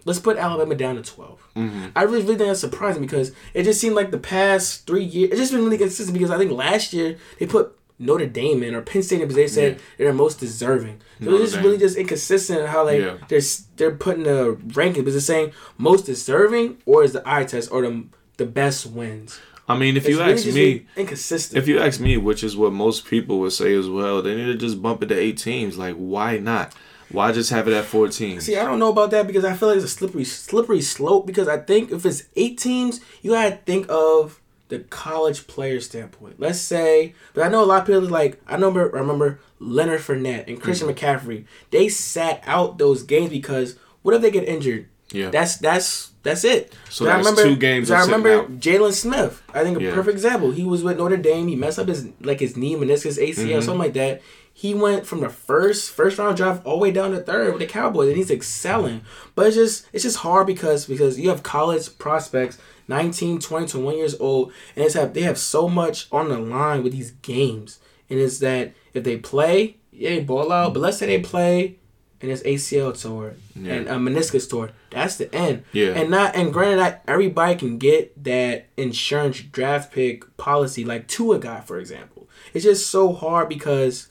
[0.05, 1.49] Let's put Alabama down to 12.
[1.57, 1.87] Mm-hmm.
[1.97, 5.31] I really, really think that's surprising because it just seemed like the past three years,
[5.33, 8.75] it's just been really consistent because I think last year they put Notre Dame in
[8.75, 9.79] or Penn State because they said Yeah.
[9.99, 11.01] they're most deserving.
[11.23, 13.15] So it's just really just inconsistent how they Yeah.
[13.29, 13.41] they're
[13.77, 17.83] they're putting the ranking because they're saying most deserving or is the eye test or
[17.83, 18.05] the
[18.39, 19.39] the best wins.
[19.69, 21.63] I mean, if It's you really ask me, inconsistent.
[21.63, 24.47] If you ask me, which is what most people would say as well, they need
[24.47, 25.79] to just bump it to eight teams.
[25.79, 26.73] Like, why not?
[27.13, 28.45] Why just have it at four teams?
[28.47, 31.25] See, I don't know about that because I feel like it's a slippery, slippery slope.
[31.27, 34.40] Because I think if it's eight teams, you gotta think of
[34.71, 36.41] the college player standpoint.
[36.41, 40.01] Let's say, but I know a lot of people like I remember, I remember Leonard
[40.01, 41.45] Fournette and Christian McCaffrey.
[41.71, 44.89] They sat out those games because what if they get injured?
[45.13, 45.31] Yeah.
[45.31, 46.75] That's that's that's it.
[46.89, 48.45] So But that's two games so I remember.
[48.47, 49.43] Jaylon Smith.
[49.53, 49.95] I think a Yeah.
[49.95, 50.53] perfect example.
[50.53, 51.49] He was with Notre Dame.
[51.49, 53.61] He messed up his like his knee, meniscus, ACL, Mm-hmm.
[53.61, 54.23] something like that.
[54.53, 57.61] He went from the first first round draft all the way down to third with
[57.61, 59.01] the Cowboys, and he's excelling.
[59.35, 62.59] But it's just it's just hard because because you have college prospects,
[62.91, 66.83] 19, 20, 21 years old, and it's have they have so much on the line
[66.83, 67.79] with these games,
[68.11, 70.75] and it's that if they play, yeah, they ball out.
[70.75, 71.77] But let's say they play
[72.23, 73.73] and it's ACL tour Yeah.
[73.73, 74.71] and a meniscus tour.
[74.91, 75.63] That's the end.
[75.73, 75.93] Yeah.
[75.93, 81.39] And not and granted, not everybody can get that insurance draft pick policy like Tua
[81.39, 82.29] got, for example.
[82.53, 84.09] It's just so hard because,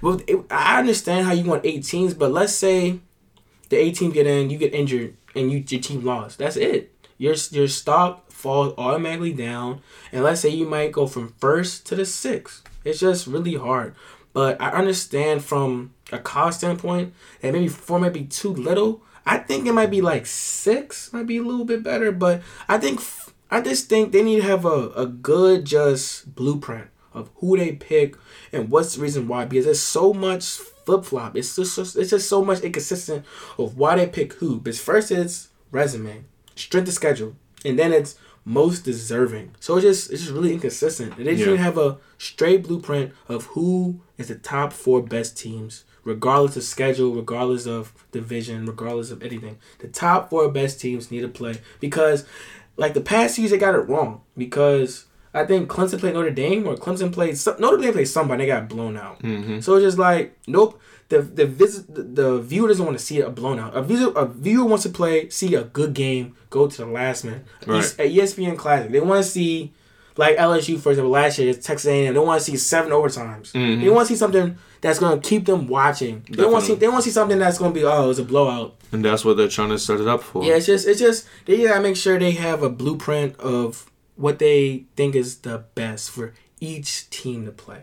[0.00, 2.98] well, it, I understand how you want 18s, but let's say
[3.68, 6.38] the 18 get in, you get injured, and you your team lost.
[6.38, 6.90] That's it.
[7.22, 11.94] Your your stock falls automatically down, and let's say you might go from first to
[11.94, 12.64] the sixth.
[12.84, 13.94] It's just really hard.
[14.32, 19.04] But I understand from a cost standpoint that maybe four might be too little.
[19.24, 22.10] I think it might be like six, might be a little bit better.
[22.10, 23.00] But I think
[23.52, 27.70] I just think they need to have a, a good just blueprint of who they
[27.70, 28.16] pick
[28.52, 29.44] and what's the reason why.
[29.44, 31.36] Because there's so much flip flop.
[31.36, 33.24] It's just it's just so much inconsistent
[33.58, 34.58] of why they pick who.
[34.58, 36.24] Because first it's resume,
[36.54, 37.34] strength of schedule,
[37.64, 39.54] and then it's most deserving.
[39.60, 41.16] So it's just it's just really inconsistent.
[41.16, 41.56] And they just Yeah.
[41.56, 47.14] have a straight blueprint of who is the top four best teams, regardless of schedule,
[47.14, 49.58] regardless of division, regardless of anything.
[49.78, 52.24] The top four best teams need to play because,
[52.76, 56.66] like the past years, they got it wrong because I think Clemson played Notre Dame
[56.66, 58.42] or Clemson played some, Notre Dame played somebody.
[58.42, 59.22] And they got blown out.
[59.22, 59.60] Mm-hmm.
[59.60, 60.80] So it's just like nope.
[61.12, 63.76] The the visit the, viewer doesn't want to see a blown out.
[63.76, 66.34] A viewer a viewer wants to play see a good game.
[66.48, 67.44] Go to the last minute.
[67.66, 67.84] Right.
[67.98, 69.72] At ESPN Classic, they want to see
[70.16, 72.14] like LSU for example last year it's Texas A&M.
[72.14, 73.52] They want to see seven overtimes.
[73.52, 73.82] Mhm.
[73.82, 76.24] They want to see something that's going to keep them watching.
[76.30, 78.18] They want to see they want to see something that's going to be oh it's
[78.18, 78.76] a blowout.
[78.90, 80.42] And that's what they're trying to set it up for.
[80.44, 84.38] Yeah, it's just it's just they gotta make sure they have a blueprint of what
[84.38, 87.82] they think is the best for each team to play.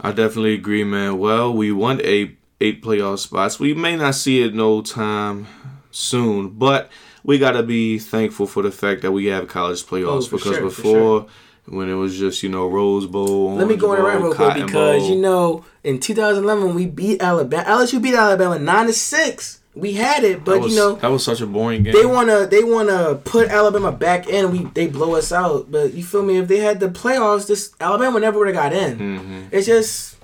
[0.00, 1.18] I definitely agree, man.
[1.18, 3.58] Well, we won eight eight playoff spots.
[3.58, 5.46] We may not see it no time
[5.90, 6.90] soon, but
[7.24, 10.70] we gotta be thankful for the fact that we have college playoffs Oh, because sure,
[10.70, 11.26] for before
[11.66, 13.54] when it was just you know Rose Bowl.
[13.54, 15.10] Let me go in around real quick because Bowl.
[15.10, 17.64] you know in 2011 we beat Alabama.
[17.64, 19.60] LSU beat Alabama nine to six.
[19.76, 21.92] We had it, but was, you know that was such a boring game.
[21.92, 24.50] they wanna they wanna put Alabama back in.
[24.50, 26.38] We they blow us out, but you feel me?
[26.38, 28.98] If they had the playoffs, this Alabama never would have got in.
[28.98, 30.15] hmm It's just.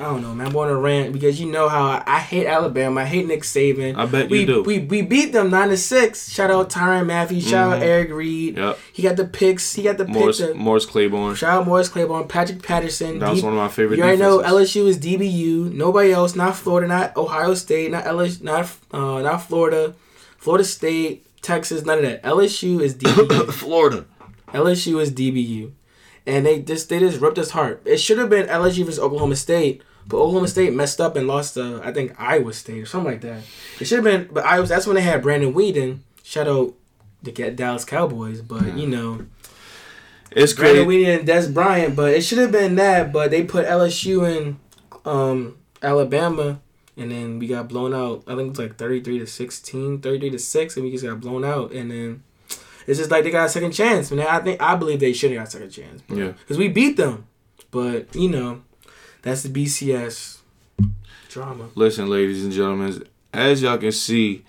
[0.00, 0.46] I don't know, man.
[0.48, 3.02] I'm on a rant because you know how I, I hate Alabama.
[3.02, 3.96] I hate Nick Saban.
[3.96, 4.62] I bet you we, do.
[4.62, 6.30] We we beat them nine to six.
[6.32, 7.40] Shout out Tyrann Mathieu.
[7.40, 7.84] Shout out Mhm.
[7.84, 8.56] Eric Reid.
[8.56, 8.78] Yep.
[8.92, 9.74] He got the picks.
[9.74, 10.54] He got the Morris, picks.
[10.56, 11.34] Morris Claiborne.
[11.34, 13.18] Shout out Morris Claiborne, Patrick Peterson.
[13.18, 13.98] That was D- one of my favorite.
[13.98, 14.74] you already know defenses.
[14.74, 15.72] LSU is DBU.
[15.74, 16.34] Nobody else.
[16.34, 16.88] Not Florida.
[16.88, 17.90] Not Ohio State.
[17.90, 18.42] Not LSU.
[18.42, 19.94] Not uh, not Florida.
[20.38, 21.26] Florida State.
[21.42, 21.84] Texas.
[21.84, 22.22] None of that.
[22.22, 23.50] LSU is DBU.
[23.52, 24.04] Florida.
[24.52, 25.70] LSU is DBU,
[26.26, 27.80] and they just they just ripped us heart.
[27.84, 29.80] It should have been LSU versus Oklahoma State,
[30.10, 33.20] but Oklahoma State messed up and lost to I think Iowa State or something like
[33.22, 33.42] that.
[33.78, 34.66] It should have been, but Iowa.
[34.66, 36.00] That's when they had Brandon Weeden.
[36.22, 36.74] Shout out
[37.22, 39.26] the Dallas Cowboys, but you know
[40.30, 41.04] It's Brandon great.
[41.06, 41.96] Weeden and Dez Bryant.
[41.96, 44.58] But it should have been that, but they put LSU in
[45.04, 46.60] um, Alabama.
[46.96, 48.24] And then we got blown out.
[48.26, 51.20] I think it was like 33 to 16, 33 to 6, and we just got
[51.20, 51.72] blown out.
[51.72, 52.22] And then
[52.86, 54.10] it's just like they got a second chance.
[54.10, 56.02] Man, I think I believe they should have got a second chance.
[56.10, 56.32] Yeah.
[56.32, 57.26] Because we beat them.
[57.70, 58.62] But, you know,
[59.22, 60.38] that's the BCS
[61.28, 61.68] drama.
[61.74, 64.44] Listen, ladies and gentlemen, as y'all can see,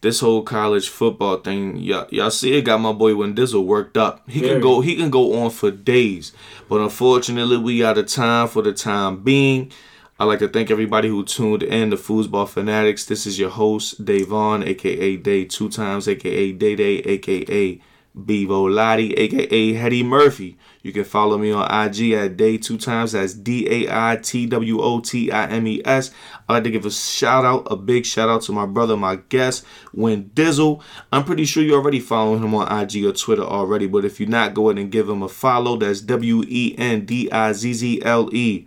[0.00, 4.28] this whole college football thing, y'all, y'all see it got my boy Wendizzle worked up.
[4.28, 4.52] He Very.
[4.54, 6.32] can go he can go on for days.
[6.68, 9.72] But unfortunately we out of time for the time being.
[10.20, 13.04] I'd like to thank everybody who tuned in to Foosball Fanatics.
[13.06, 17.80] This is your host, Davon, aka Day Two Times, aka Day Day, aka
[18.14, 20.56] Bevo Lottie, aka Hetty Murphy.
[20.82, 23.12] You can follow me on IG at Day Two Times.
[23.12, 26.12] That's D A I T W O T I M E S.
[26.48, 29.16] I'd like to give a shout out, a big shout out to my brother, my
[29.16, 30.80] guest, Win Dizzle.
[31.10, 34.28] I'm pretty sure you're already following him on IG or Twitter already, but if you're
[34.28, 35.76] not, go ahead and give him a follow.
[35.76, 38.66] That's W E N D I Z Z L E,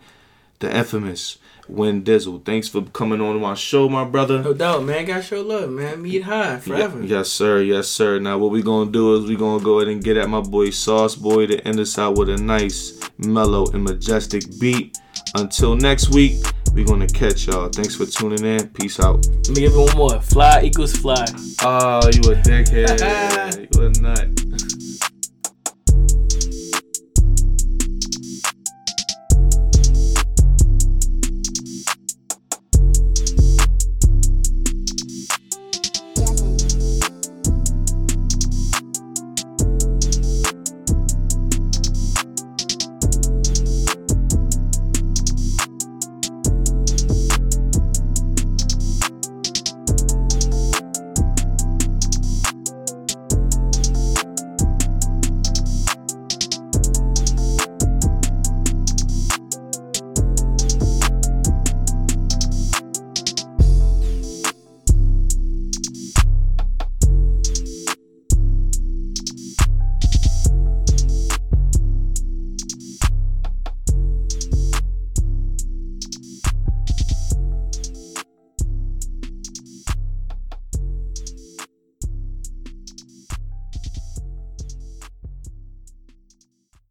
[0.60, 1.38] the infamous
[1.70, 2.44] Win Dizzle.
[2.46, 4.42] Thanks for coming on my show, my brother.
[4.42, 5.06] No doubt, man.
[5.06, 6.02] Got show love, man.
[6.02, 7.02] Meet high forever.
[7.02, 7.62] Ye- Yes, sir.
[7.62, 8.20] Yes, sir.
[8.20, 10.70] Now, what we gonna do is we gonna go ahead and get at my boy
[10.70, 14.98] Sauce Boy to end us out with a nice, mellow, and majestic beat.
[15.36, 16.38] Until next week,
[16.74, 17.68] we gonna catch y'all.
[17.70, 18.70] Thanks for tuning in.
[18.70, 19.26] Peace out.
[19.28, 20.22] Let me give it one more.
[20.22, 21.26] Fly equals fly.
[21.64, 23.68] Oh, you a dickhead.
[23.76, 24.67] you a nut.